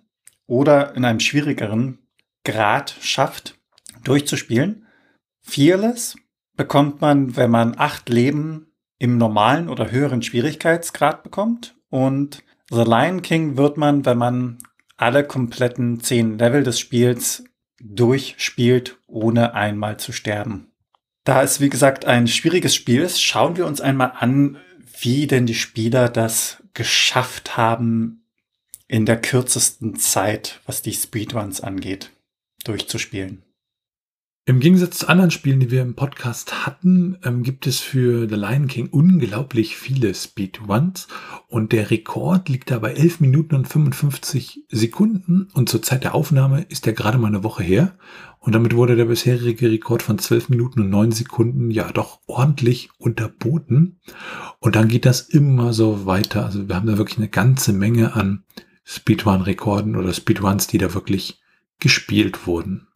oder 0.47 0.95
in 0.95 1.05
einem 1.05 1.21
schwierigeren 1.21 1.99
Grad 2.45 2.95
schafft, 3.01 3.59
durchzuspielen. 4.03 4.87
Fearless 5.43 6.17
bekommt 6.57 7.01
man, 7.01 7.37
wenn 7.37 7.51
man 7.51 7.75
acht 7.79 8.09
Leben 8.09 8.73
im 8.99 9.19
normalen 9.19 9.69
oder 9.69 9.91
höheren 9.91 10.23
Schwierigkeitsgrad 10.23 11.23
bekommt. 11.23 11.77
Und 11.89 12.43
The 12.71 12.83
Lion 12.83 13.23
King 13.23 13.57
wird 13.57 13.77
man, 13.77 14.05
wenn 14.05 14.19
man 14.19 14.59
alle 14.97 15.25
kompletten 15.25 16.01
zehn 16.01 16.39
Level 16.39 16.63
des 16.63 16.79
Spiels 16.79 17.45
durchspielt, 17.81 18.99
ohne 19.07 19.55
einmal 19.55 19.99
zu 19.99 20.13
sterben. 20.13 20.74
Da 21.25 21.43
es, 21.43 21.61
wie 21.61 21.71
gesagt, 21.71 22.05
ein 22.05 22.29
schwieriges 22.29 22.75
Spiel 22.75 23.01
ist, 23.01 23.23
schauen 23.23 23.57
wir 23.57 23.67
uns 23.67 23.81
einmal 23.81 24.13
an, 24.19 24.59
wie 25.01 25.27
denn 25.27 25.47
die 25.47 25.55
Spieler 25.55 26.09
das 26.09 26.63
geschafft 26.75 27.57
haben, 27.57 28.25
in 28.87 29.07
der 29.07 29.21
kürzesten 29.21 29.97
Zeit, 29.97 30.61
was 30.67 30.83
die 30.83 30.93
Speedruns 30.93 31.63
angeht, 31.63 32.11
durchzuspielen. 32.65 33.44
Im 34.47 34.61
Gegensatz 34.61 34.99
zu 34.99 35.09
anderen 35.09 35.31
Spielen, 35.31 35.61
die 35.61 35.71
wir 35.71 35.81
im 35.81 35.95
Podcast 35.95 36.67
hatten, 36.67 37.17
ähm, 37.25 37.43
gibt 37.43 37.67
es 37.67 37.81
für 37.81 38.29
The 38.29 38.35
Lion 38.35 38.67
King 38.67 38.89
unglaublich 38.91 39.75
viele 39.75 40.15
Speedruns 40.15 41.09
und 41.49 41.73
der 41.73 41.91
Rekord 41.91 42.51
liegt 42.51 42.71
da 42.71 42.79
bei 42.79 42.93
11 42.93 43.21
Minuten 43.21 43.55
und 43.55 43.67
55 43.67 44.65
Sekunden 44.69 45.49
und 45.55 45.71
zur 45.71 45.81
Zeit 45.81 46.05
der 46.05 46.15
Aufnahme 46.15 46.61
ist 46.69 46.85
der 46.85 46.93
gerade 46.93 47.17
mal 47.17 47.29
eine 47.29 47.43
Woche 47.43 47.63
her 47.63 47.97
und 48.39 48.55
damit 48.55 48.77
wurde 48.77 48.97
der 48.97 49.07
bisherige 49.07 49.71
Rekord 49.71 50.03
von 50.03 50.19
12 50.19 50.51
Minuten 50.51 50.83
und 50.83 50.91
9 50.91 51.13
Sekunden 51.13 51.71
ja 51.71 51.91
doch 51.91 52.21
ordentlich 52.27 52.91
unterboten 52.99 53.99
und 54.59 54.77
dann 54.77 54.89
geht 54.89 55.07
das 55.07 55.23
immer 55.23 55.73
so 55.73 56.05
weiter. 56.05 56.45
Also 56.45 56.69
wir 56.69 56.77
haben 56.77 56.87
da 56.87 56.99
wirklich 56.99 57.17
eine 57.17 57.31
ganze 57.31 57.73
Menge 57.73 58.13
an 58.13 58.45
Speedrun-Rekorden 58.85 59.97
oder 59.97 60.13
Speedruns, 60.13 60.67
die 60.67 60.77
da 60.77 60.93
wirklich 60.93 61.41
gespielt 61.81 62.47
wurden 62.47 62.89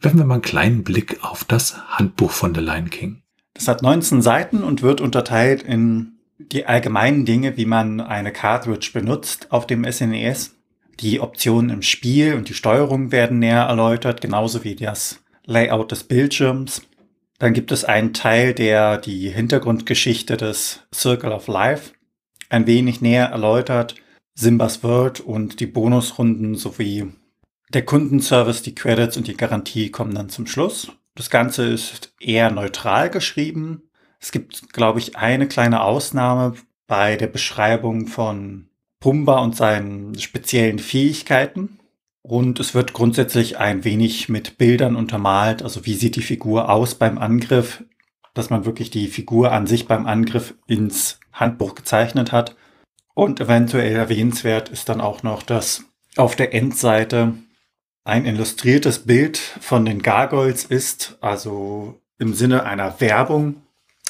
werfen 0.00 0.18
wir 0.18 0.24
mal 0.24 0.34
einen 0.34 0.42
kleinen 0.42 0.84
Blick 0.84 1.18
auf 1.22 1.44
das 1.44 1.76
Handbuch 1.88 2.30
von 2.30 2.54
The 2.54 2.60
Lion 2.60 2.90
King. 2.90 3.22
Das 3.54 3.68
hat 3.68 3.82
19 3.82 4.22
Seiten 4.22 4.62
und 4.62 4.82
wird 4.82 5.00
unterteilt 5.00 5.62
in 5.62 6.18
die 6.38 6.66
allgemeinen 6.66 7.24
Dinge, 7.24 7.56
wie 7.56 7.66
man 7.66 8.00
eine 8.00 8.32
Cartridge 8.32 8.90
benutzt 8.92 9.50
auf 9.50 9.66
dem 9.66 9.84
SNES. 9.90 10.48
E 10.48 10.58
die 11.00 11.20
Optionen 11.20 11.70
im 11.70 11.82
Spiel 11.82 12.34
und 12.34 12.48
die 12.48 12.54
Steuerung 12.54 13.12
werden 13.12 13.38
näher 13.38 13.62
erläutert, 13.62 14.20
genauso 14.20 14.64
wie 14.64 14.74
das 14.74 15.20
Layout 15.44 15.92
des 15.92 16.04
Bildschirms. 16.04 16.82
Dann 17.38 17.52
gibt 17.52 17.70
es 17.70 17.84
einen 17.84 18.14
Teil, 18.14 18.52
der 18.52 18.98
die 18.98 19.28
Hintergrundgeschichte 19.30 20.36
des 20.36 20.82
Circle 20.92 21.32
of 21.32 21.46
Life 21.46 21.92
ein 22.48 22.66
wenig 22.66 23.00
näher 23.00 23.26
erläutert, 23.26 23.94
Simbas 24.34 24.82
World 24.82 25.20
und 25.20 25.60
die 25.60 25.66
Bonusrunden 25.66 26.56
sowie 26.56 27.12
der 27.72 27.84
Kundenservice, 27.84 28.62
die 28.62 28.74
Credits 28.74 29.16
und 29.16 29.26
die 29.26 29.36
Garantie 29.36 29.90
kommen 29.90 30.14
dann 30.14 30.28
zum 30.28 30.46
Schluss. 30.46 30.90
Das 31.14 31.30
Ganze 31.30 31.64
ist 31.64 32.14
eher 32.20 32.50
neutral 32.50 33.10
geschrieben. 33.10 33.82
Es 34.20 34.32
gibt, 34.32 34.72
glaube 34.72 34.98
ich, 34.98 35.16
eine 35.16 35.48
kleine 35.48 35.82
Ausnahme 35.82 36.54
bei 36.86 37.16
der 37.16 37.26
Beschreibung 37.26 38.06
von 38.06 38.68
Pumba 39.00 39.40
und 39.40 39.56
seinen 39.56 40.18
speziellen 40.18 40.78
Fähigkeiten. 40.78 41.78
Und 42.22 42.60
es 42.60 42.74
wird 42.74 42.92
grundsätzlich 42.92 43.58
ein 43.58 43.84
wenig 43.84 44.28
mit 44.28 44.58
Bildern 44.58 44.96
untermalt. 44.96 45.62
Also 45.62 45.86
wie 45.86 45.94
sieht 45.94 46.16
die 46.16 46.22
Figur 46.22 46.70
aus 46.70 46.94
beim 46.94 47.18
Angriff, 47.18 47.84
dass 48.34 48.50
man 48.50 48.64
wirklich 48.64 48.90
die 48.90 49.08
Figur 49.08 49.52
an 49.52 49.66
sich 49.66 49.86
beim 49.86 50.06
Angriff 50.06 50.54
ins 50.66 51.20
Handbuch 51.32 51.74
gezeichnet 51.74 52.32
hat. 52.32 52.56
Und 53.14 53.40
eventuell 53.40 53.96
erwähnenswert 53.96 54.68
ist 54.68 54.88
dann 54.88 55.00
auch 55.00 55.22
noch, 55.22 55.42
dass 55.42 55.84
auf 56.16 56.36
der 56.36 56.54
Endseite 56.54 57.34
ein 58.08 58.24
illustriertes 58.24 59.00
Bild 59.00 59.36
von 59.36 59.84
den 59.84 60.00
Gargoyles 60.00 60.64
ist, 60.64 61.18
also 61.20 62.00
im 62.18 62.32
Sinne 62.32 62.64
einer 62.64 63.02
Werbung 63.02 63.56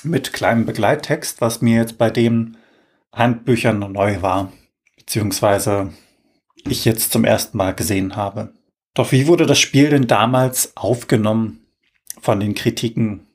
mit 0.04 0.32
kleinem 0.32 0.66
Begleittext, 0.66 1.40
was 1.40 1.62
mir 1.62 1.78
jetzt 1.78 1.98
bei 1.98 2.08
den 2.08 2.56
Handbüchern 3.12 3.80
neu 3.80 4.22
war, 4.22 4.52
beziehungsweise 4.96 5.92
ich 6.64 6.84
jetzt 6.84 7.10
zum 7.10 7.24
ersten 7.24 7.58
Mal 7.58 7.74
gesehen 7.74 8.14
habe. 8.14 8.54
Doch 8.94 9.10
wie 9.10 9.26
wurde 9.26 9.46
das 9.46 9.58
Spiel 9.58 9.90
denn 9.90 10.06
damals 10.06 10.76
aufgenommen 10.76 11.66
von 12.20 12.38
den 12.38 12.54
Kritiken? 12.54 13.26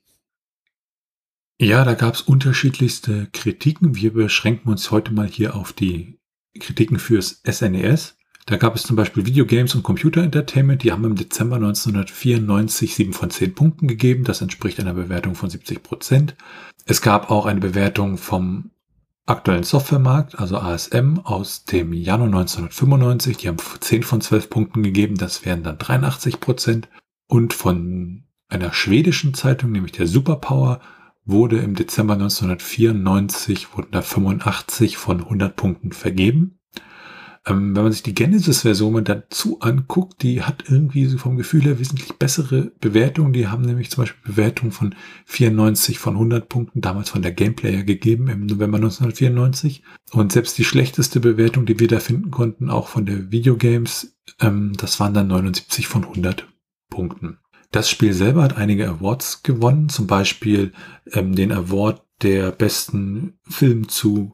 Ja, 1.60 1.84
da 1.84 1.94
gab 1.94 2.14
es 2.14 2.22
unterschiedlichste 2.22 3.28
Kritiken. 3.34 3.98
Wir 3.98 4.14
beschränken 4.14 4.70
uns 4.70 4.92
heute 4.92 5.14
mal 5.14 5.28
hier 5.28 5.58
auf 5.58 5.74
die 5.74 6.20
Kritiken 6.58 7.00
fürs 7.00 7.42
SNES. 7.46 8.16
Da 8.46 8.58
gab 8.58 8.76
es 8.76 8.84
zum 8.84 8.98
Beispiel 8.98 9.26
Videogames 9.26 9.74
und 9.74 9.84
Computer 9.84 10.22
Entertainment, 10.22 10.84
die 10.84 10.92
haben 10.92 11.06
im 11.06 11.16
Dezember 11.16 11.56
1994 11.56 12.94
7 12.94 13.14
von 13.14 13.30
10 13.30 13.56
Punkten 13.56 13.88
gegeben. 13.88 14.26
Das 14.26 14.42
entspricht 14.42 14.80
einer 14.80 14.94
Bewertung 14.94 15.36
von 15.36 15.50
70 15.50 15.82
Prozent. 15.82 16.36
Es 16.86 17.02
gab 17.02 17.32
auch 17.32 17.46
eine 17.46 17.62
Bewertung 17.62 18.18
vom 18.18 18.72
aktuellen 19.26 19.64
Softwaremarkt, 19.64 20.38
also 20.38 20.58
ASM, 20.58 21.20
aus 21.24 21.64
dem 21.64 21.94
Januar 21.94 22.28
1995. 22.28 23.38
Die 23.38 23.48
haben 23.48 23.58
10 23.80 24.04
von 24.04 24.20
12 24.20 24.50
Punkten 24.50 24.84
gegeben. 24.84 25.16
Das 25.16 25.46
wären 25.46 25.64
dann 25.64 25.78
83 25.78 26.42
Prozent. 26.42 26.90
Und 27.28 27.54
von 27.54 28.26
einer 28.50 28.74
schwedischen 28.74 29.34
Zeitung, 29.34 29.72
nämlich 29.72 29.94
der 29.94 30.08
Superpower, 30.08 30.82
wurde 31.26 31.60
im 31.60 31.76
Dezember 31.76 32.16
1994 32.16 33.78
wurden 33.78 33.92
da 33.92 34.02
85 34.02 34.98
von 34.98 35.22
100 35.22 35.56
Punkten 35.56 35.94
vergeben. 35.94 36.60
Ähm, 37.46 37.76
wenn 37.76 37.84
man 37.84 37.92
sich 37.92 38.04
die 38.04 38.16
Genesis-Version 38.16 39.04
dazu 39.04 39.60
anguckt, 39.60 40.24
die 40.24 40.44
hat 40.44 40.64
irgendwie 40.70 41.06
so 41.06 41.18
vom 41.18 41.36
Gefühl 41.36 41.64
her 41.64 41.80
wesentlich 41.80 42.14
bessere 42.14 42.72
Bewertungen. 42.80 43.34
Die 43.34 43.48
haben 43.48 43.64
nämlich 43.64 43.92
zum 43.92 44.04
Beispiel 44.04 44.32
Bewertungen 44.32 44.72
von 44.72 44.96
94 45.26 46.00
von 46.00 46.14
100 46.14 46.48
Punkten 46.48 46.80
damals 46.80 47.10
von 47.10 47.22
der 47.22 47.34
Gameplayer 47.34 47.84
gegeben 47.84 48.30
im 48.30 48.46
November 48.46 48.78
1994. 48.78 49.84
Und 50.12 50.32
selbst 50.32 50.58
die 50.58 50.64
schlechteste 50.64 51.20
Bewertung, 51.20 51.66
die 51.66 51.80
wir 51.80 51.88
da 51.90 52.00
finden 52.00 52.32
konnten, 52.32 52.70
auch 52.70 52.88
von 52.88 53.06
der 53.06 53.32
Videogames, 53.32 54.16
ähm, 54.40 54.74
das 54.78 55.00
waren 55.02 55.14
dann 55.14 55.28
79 55.28 55.88
von 55.88 56.04
100 56.04 56.48
Punkten. 56.90 57.40
Das 57.72 57.90
Spiel 57.90 58.14
selber 58.14 58.44
hat 58.44 58.56
einige 58.56 58.88
Awards 58.88 59.44
gewonnen, 59.44 59.90
zum 59.90 60.08
Beispiel 60.08 60.72
ähm, 61.12 61.36
den 61.36 61.52
Award 61.52 62.04
der 62.22 62.52
besten 62.52 63.40
Film 63.50 63.90
zu 63.90 64.32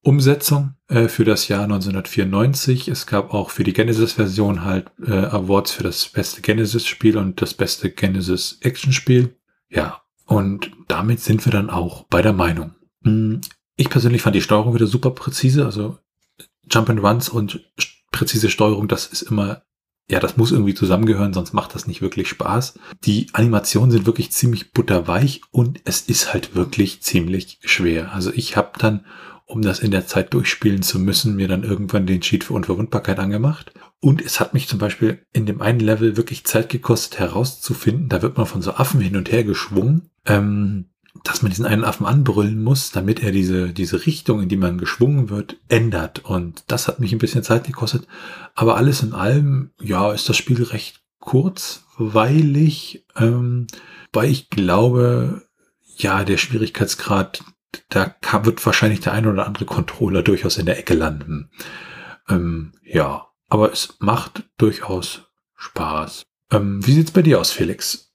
Spielumsetzung 0.00 0.74
äh, 0.88 1.08
für 1.08 1.24
das 1.24 1.48
Jahr 1.48 1.64
1994. 1.64 2.88
Es 2.88 3.06
gab 3.06 3.34
auch 3.34 3.50
für 3.50 3.64
die 3.64 3.72
Genesis-Version 3.72 4.64
halt 4.64 4.90
äh, 5.06 5.12
Awards 5.12 5.72
für 5.72 5.82
das 5.82 6.08
beste 6.08 6.40
Genesis-Spiel 6.40 7.18
und 7.18 7.42
das 7.42 7.54
beste 7.54 7.90
Genesis-Action-Spiel. 7.90 9.36
Ja, 9.68 10.00
und 10.24 10.70
damit 10.88 11.20
sind 11.20 11.44
wir 11.44 11.52
dann 11.52 11.70
auch 11.70 12.04
bei 12.04 12.22
der 12.22 12.32
Meinung. 12.32 12.74
Hm, 13.04 13.40
ich 13.76 13.90
persönlich 13.90 14.22
fand 14.22 14.36
die 14.36 14.42
Steuerung 14.42 14.74
wieder 14.74 14.86
super 14.86 15.10
präzise, 15.10 15.64
also 15.64 15.98
Jump 16.70 16.88
and 16.88 17.02
Runs 17.02 17.28
und 17.28 17.70
präzise 18.10 18.48
Steuerung, 18.48 18.88
das 18.88 19.06
ist 19.06 19.22
immer 19.22 19.62
ja, 20.10 20.18
das 20.18 20.36
muss 20.36 20.50
irgendwie 20.50 20.74
zusammengehören, 20.74 21.32
sonst 21.32 21.52
macht 21.52 21.72
das 21.74 21.86
nicht 21.86 22.02
wirklich 22.02 22.28
Spaß. 22.28 22.74
Die 23.04 23.28
Animationen 23.32 23.92
sind 23.92 24.06
wirklich 24.06 24.32
ziemlich 24.32 24.72
butterweich 24.72 25.40
und 25.52 25.80
es 25.84 26.00
ist 26.00 26.32
halt 26.32 26.56
wirklich 26.56 27.00
ziemlich 27.00 27.60
schwer. 27.62 28.12
Also 28.12 28.32
ich 28.34 28.56
habe 28.56 28.72
dann, 28.78 29.06
um 29.50 29.62
das 29.62 29.80
in 29.80 29.90
der 29.90 30.06
Zeit 30.06 30.32
durchspielen 30.32 30.82
zu 30.82 30.98
müssen, 30.98 31.36
mir 31.36 31.48
dann 31.48 31.64
irgendwann 31.64 32.06
den 32.06 32.20
Cheat 32.20 32.44
für 32.44 32.54
Unverwundbarkeit 32.54 33.18
angemacht. 33.18 33.72
Und 34.00 34.22
es 34.22 34.40
hat 34.40 34.54
mich 34.54 34.68
zum 34.68 34.78
Beispiel 34.78 35.26
in 35.32 35.44
dem 35.44 35.60
einen 35.60 35.80
Level 35.80 36.16
wirklich 36.16 36.44
Zeit 36.44 36.68
gekostet 36.68 37.18
herauszufinden, 37.18 38.08
da 38.08 38.22
wird 38.22 38.36
man 38.36 38.46
von 38.46 38.62
so 38.62 38.74
Affen 38.74 39.00
hin 39.00 39.16
und 39.16 39.30
her 39.30 39.44
geschwungen. 39.44 40.10
Ähm, 40.24 40.86
dass 41.24 41.42
man 41.42 41.50
diesen 41.50 41.66
einen 41.66 41.84
Affen 41.84 42.06
anbrüllen 42.06 42.62
muss, 42.62 42.92
damit 42.92 43.20
er 43.20 43.32
diese, 43.32 43.70
diese 43.70 44.06
Richtung, 44.06 44.42
in 44.42 44.48
die 44.48 44.56
man 44.56 44.78
geschwungen 44.78 45.28
wird, 45.28 45.56
ändert. 45.68 46.24
Und 46.24 46.62
das 46.68 46.86
hat 46.86 47.00
mich 47.00 47.12
ein 47.12 47.18
bisschen 47.18 47.42
Zeit 47.42 47.66
gekostet. 47.66 48.06
Aber 48.54 48.76
alles 48.76 49.02
in 49.02 49.12
allem, 49.12 49.70
ja, 49.80 50.12
ist 50.12 50.28
das 50.28 50.36
Spiel 50.36 50.62
recht 50.62 51.00
kurzweilig, 51.18 53.04
ähm, 53.16 53.66
weil 54.12 54.30
ich 54.30 54.50
glaube, 54.50 55.42
ja, 55.96 56.24
der 56.24 56.36
Schwierigkeitsgrad, 56.36 57.42
da 57.88 58.14
wird 58.44 58.64
wahrscheinlich 58.64 59.00
der 59.00 59.12
ein 59.12 59.26
oder 59.26 59.46
andere 59.46 59.64
Controller 59.64 60.22
durchaus 60.22 60.58
in 60.58 60.66
der 60.66 60.78
Ecke 60.78 60.94
landen. 60.94 61.50
Ähm, 62.28 62.72
ja, 62.82 63.26
aber 63.48 63.72
es 63.72 63.96
macht 63.98 64.44
durchaus 64.56 65.30
Spaß. 65.56 66.22
Ähm, 66.52 66.84
wie 66.86 66.92
sieht's 66.92 67.10
bei 67.10 67.22
dir 67.22 67.40
aus, 67.40 67.52
Felix? 67.52 68.12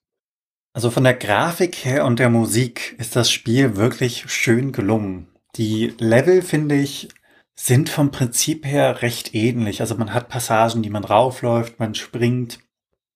Also 0.74 0.90
von 0.90 1.04
der 1.04 1.14
Grafik 1.14 1.86
her 1.86 2.06
und 2.06 2.20
der 2.20 2.30
Musik 2.30 2.96
ist 2.98 3.16
das 3.16 3.32
Spiel 3.32 3.78
wirklich 3.78 4.30
schön 4.30 4.72
gelungen. 4.72 5.28
Die 5.56 5.94
Level, 6.00 6.42
finde 6.42 6.76
ich, 6.76 7.10
sind 7.56 7.88
vom 7.90 8.12
Prinzip 8.12 8.66
her 8.66 9.02
recht 9.02 9.34
ähnlich. 9.34 9.80
Also 9.80 9.96
man 9.96 10.14
hat 10.14 10.28
Passagen, 10.28 10.84
die 10.84 10.90
man 10.90 11.06
raufläuft, 11.06 11.80
man 11.80 11.96
springt. 11.96 12.60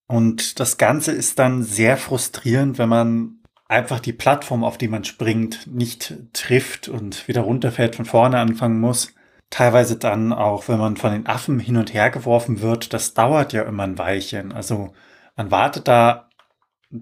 Und 0.07 0.59
das 0.59 0.77
Ganze 0.77 1.11
ist 1.11 1.37
dann 1.37 1.63
sehr 1.63 1.97
frustrierend, 1.97 2.77
wenn 2.77 2.89
man 2.89 3.38
einfach 3.69 3.99
die 3.99 4.13
Plattform, 4.13 4.65
auf 4.65 4.77
die 4.77 4.89
man 4.89 5.05
springt, 5.05 5.67
nicht 5.67 6.15
trifft 6.33 6.89
und 6.89 7.27
wieder 7.27 7.41
runterfällt, 7.41 7.95
von 7.95 8.05
vorne 8.05 8.39
anfangen 8.39 8.81
muss. 8.81 9.13
Teilweise 9.49 9.97
dann 9.97 10.33
auch, 10.33 10.67
wenn 10.67 10.79
man 10.79 10.97
von 10.97 11.11
den 11.11 11.27
Affen 11.27 11.59
hin 11.59 11.77
und 11.77 11.93
her 11.93 12.09
geworfen 12.09 12.61
wird, 12.61 12.93
das 12.93 13.13
dauert 13.13 13.53
ja 13.53 13.63
immer 13.63 13.83
ein 13.83 13.97
Weilchen. 13.97 14.51
Also 14.51 14.93
man 15.35 15.51
wartet 15.51 15.87
da 15.87 16.29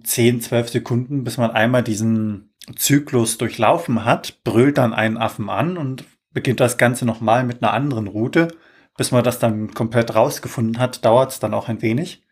10, 0.04 0.42
12 0.42 0.70
Sekunden, 0.70 1.24
bis 1.24 1.38
man 1.38 1.52
einmal 1.52 1.84
diesen 1.84 2.54
Zyklus 2.76 3.38
durchlaufen 3.38 4.04
hat, 4.04 4.44
brüllt 4.44 4.78
dann 4.78 4.94
einen 4.94 5.18
Affen 5.18 5.50
an 5.50 5.78
und 5.78 6.04
beginnt 6.34 6.60
das 6.60 6.78
Ganze 6.78 7.06
nochmal 7.06 7.46
mit 7.46 7.64
einer 7.64 7.74
anderen 7.74 8.08
Route. 8.08 8.50
Bis 8.98 9.12
man 9.12 9.24
das 9.24 9.40
dann 9.40 9.74
komplett 9.74 10.16
rausgefunden 10.16 10.80
hat, 10.80 11.06
dauert 11.06 11.32
es 11.32 11.40
dann 11.40 11.54
auch 11.54 11.70
ein 11.70 11.82
wenig, 11.82 12.24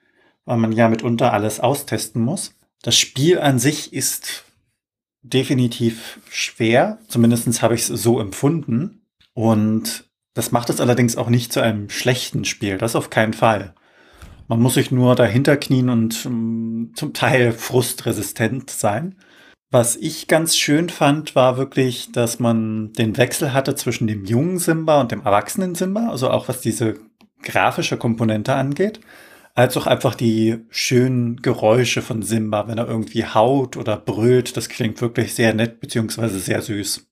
weil 0.45 0.57
man 0.57 0.71
ja 0.71 0.89
mitunter 0.89 1.31
alles 1.31 1.59
austesten 1.59 2.21
muss. 2.21 2.54
Das 2.85 2.99
Spiel 2.99 3.39
an 3.39 3.57
sich 3.57 3.93
ist 3.93 4.43
definitiv 5.23 6.19
schwer, 6.29 6.99
zumindest 7.07 7.63
habe 7.63 7.73
ich 7.73 7.81
es 7.81 7.87
so 7.87 8.19
empfunden. 8.19 9.07
Und 9.33 10.07
das 10.35 10.51
macht 10.51 10.69
es 10.69 10.79
allerdings 10.79 11.17
auch 11.17 11.29
nicht 11.29 11.51
zu 11.51 11.61
einem 11.61 11.89
schlechten 11.89 12.45
Spiel, 12.45 12.77
das 12.77 12.95
auf 12.95 13.09
keinen 13.09 13.33
Fall. 13.33 13.73
Man 14.47 14.61
muss 14.61 14.75
sich 14.75 14.91
nur 14.91 15.15
dahinter 15.15 15.57
knien 15.57 15.89
und 15.89 16.27
um, 16.27 16.91
zum 16.93 17.13
Teil 17.13 17.53
frustresistent 17.53 18.69
sein. 18.69 19.15
Was 19.71 19.95
ich 19.95 20.27
ganz 20.27 20.55
schön 20.55 20.89
fand, 20.89 21.33
war 21.33 21.57
wirklich, 21.57 22.11
dass 22.11 22.37
man 22.37 22.93
den 22.93 23.17
Wechsel 23.17 23.51
hatte 23.51 23.73
zwischen 23.73 24.05
dem 24.05 24.25
jungen 24.25 24.59
Simba 24.59 25.01
und 25.01 25.11
dem 25.11 25.25
erwachsenen 25.25 25.73
Simba, 25.73 26.09
also 26.09 26.29
auch 26.29 26.49
was 26.49 26.61
diese 26.61 26.99
grafische 27.41 27.97
Komponente 27.97 28.53
angeht, 28.53 28.99
als 29.55 29.77
auch 29.77 29.87
einfach 29.87 30.15
die 30.15 30.57
schönen 30.69 31.41
Geräusche 31.41 32.01
von 32.01 32.21
Simba, 32.21 32.67
wenn 32.67 32.77
er 32.77 32.87
irgendwie 32.87 33.25
haut 33.25 33.77
oder 33.77 33.95
brüllt. 33.95 34.57
Das 34.57 34.67
klingt 34.69 34.99
wirklich 35.01 35.33
sehr 35.33 35.53
nett 35.53 35.79
beziehungsweise 35.79 36.39
sehr 36.39 36.61
süß. 36.61 37.07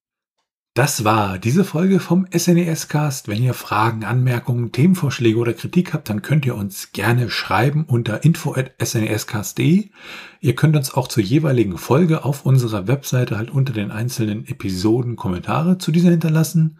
Das 0.76 1.06
war 1.06 1.38
diese 1.38 1.64
Folge 1.64 2.00
vom 2.00 2.28
SNES 2.36 2.88
Cast. 2.90 3.28
Wenn 3.28 3.44
ihr 3.44 3.54
Fragen, 3.54 4.04
Anmerkungen, 4.04 4.72
Themenvorschläge 4.72 5.38
oder 5.38 5.54
Kritik 5.54 5.94
habt, 5.94 6.10
dann 6.10 6.24
könnt 6.24 6.46
ihr 6.46 6.56
uns 6.56 6.92
gerne 6.92 7.30
schreiben 7.30 7.86
unter 7.88 8.24
info@snescast.de. 8.26 9.92
Ihr 10.42 10.56
könnt 10.56 10.76
uns 10.76 10.94
auch 10.96 11.08
zur 11.08 11.24
jeweiligen 11.24 11.78
Folge 11.78 12.26
auf 12.26 12.46
unserer 12.46 12.88
Webseite 12.88 13.38
halt 13.38 13.52
unter 13.52 13.72
den 13.72 13.92
einzelnen 13.92 14.48
Episoden 14.48 15.16
Kommentare 15.16 15.78
zu 15.78 15.92
dieser 15.92 16.10
hinterlassen. 16.10 16.80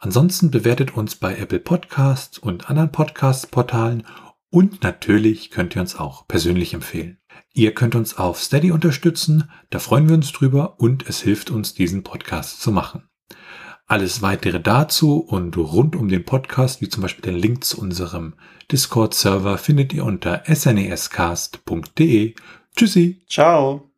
Ansonsten 0.00 0.50
bewertet 0.50 0.96
uns 0.96 1.14
bei 1.14 1.36
Apple 1.36 1.60
Podcasts 1.60 2.38
und 2.38 2.68
anderen 2.68 2.92
Podcast-Portalen 2.92 4.04
und 4.54 4.84
natürlich 4.84 5.50
könnt 5.50 5.74
ihr 5.74 5.80
uns 5.80 5.96
auch 5.96 6.28
persönlich 6.28 6.74
empfehlen. 6.74 7.18
Ihr 7.54 7.74
könnt 7.74 7.96
uns 7.96 8.18
auf 8.18 8.40
Steady 8.40 8.70
unterstützen, 8.70 9.50
da 9.70 9.80
freuen 9.80 10.08
wir 10.08 10.14
uns 10.14 10.30
drüber 10.30 10.78
und 10.78 11.08
es 11.08 11.20
hilft 11.20 11.50
uns, 11.50 11.74
diesen 11.74 12.04
Podcast 12.04 12.62
zu 12.62 12.70
machen. 12.70 13.08
Alles 13.86 14.22
weitere 14.22 14.60
dazu 14.60 15.16
und 15.18 15.56
rund 15.56 15.96
um 15.96 16.08
den 16.08 16.24
Podcast, 16.24 16.80
wie 16.80 16.88
zum 16.88 17.02
Beispiel 17.02 17.32
den 17.32 17.34
Link 17.34 17.64
zu 17.64 17.80
unserem 17.80 18.34
Discord-Server, 18.70 19.58
findet 19.58 19.92
ihr 19.92 20.04
unter 20.04 20.44
snescast.de. 20.46 22.36
Tschüssi. 22.76 23.24
Ciao. 23.28 23.90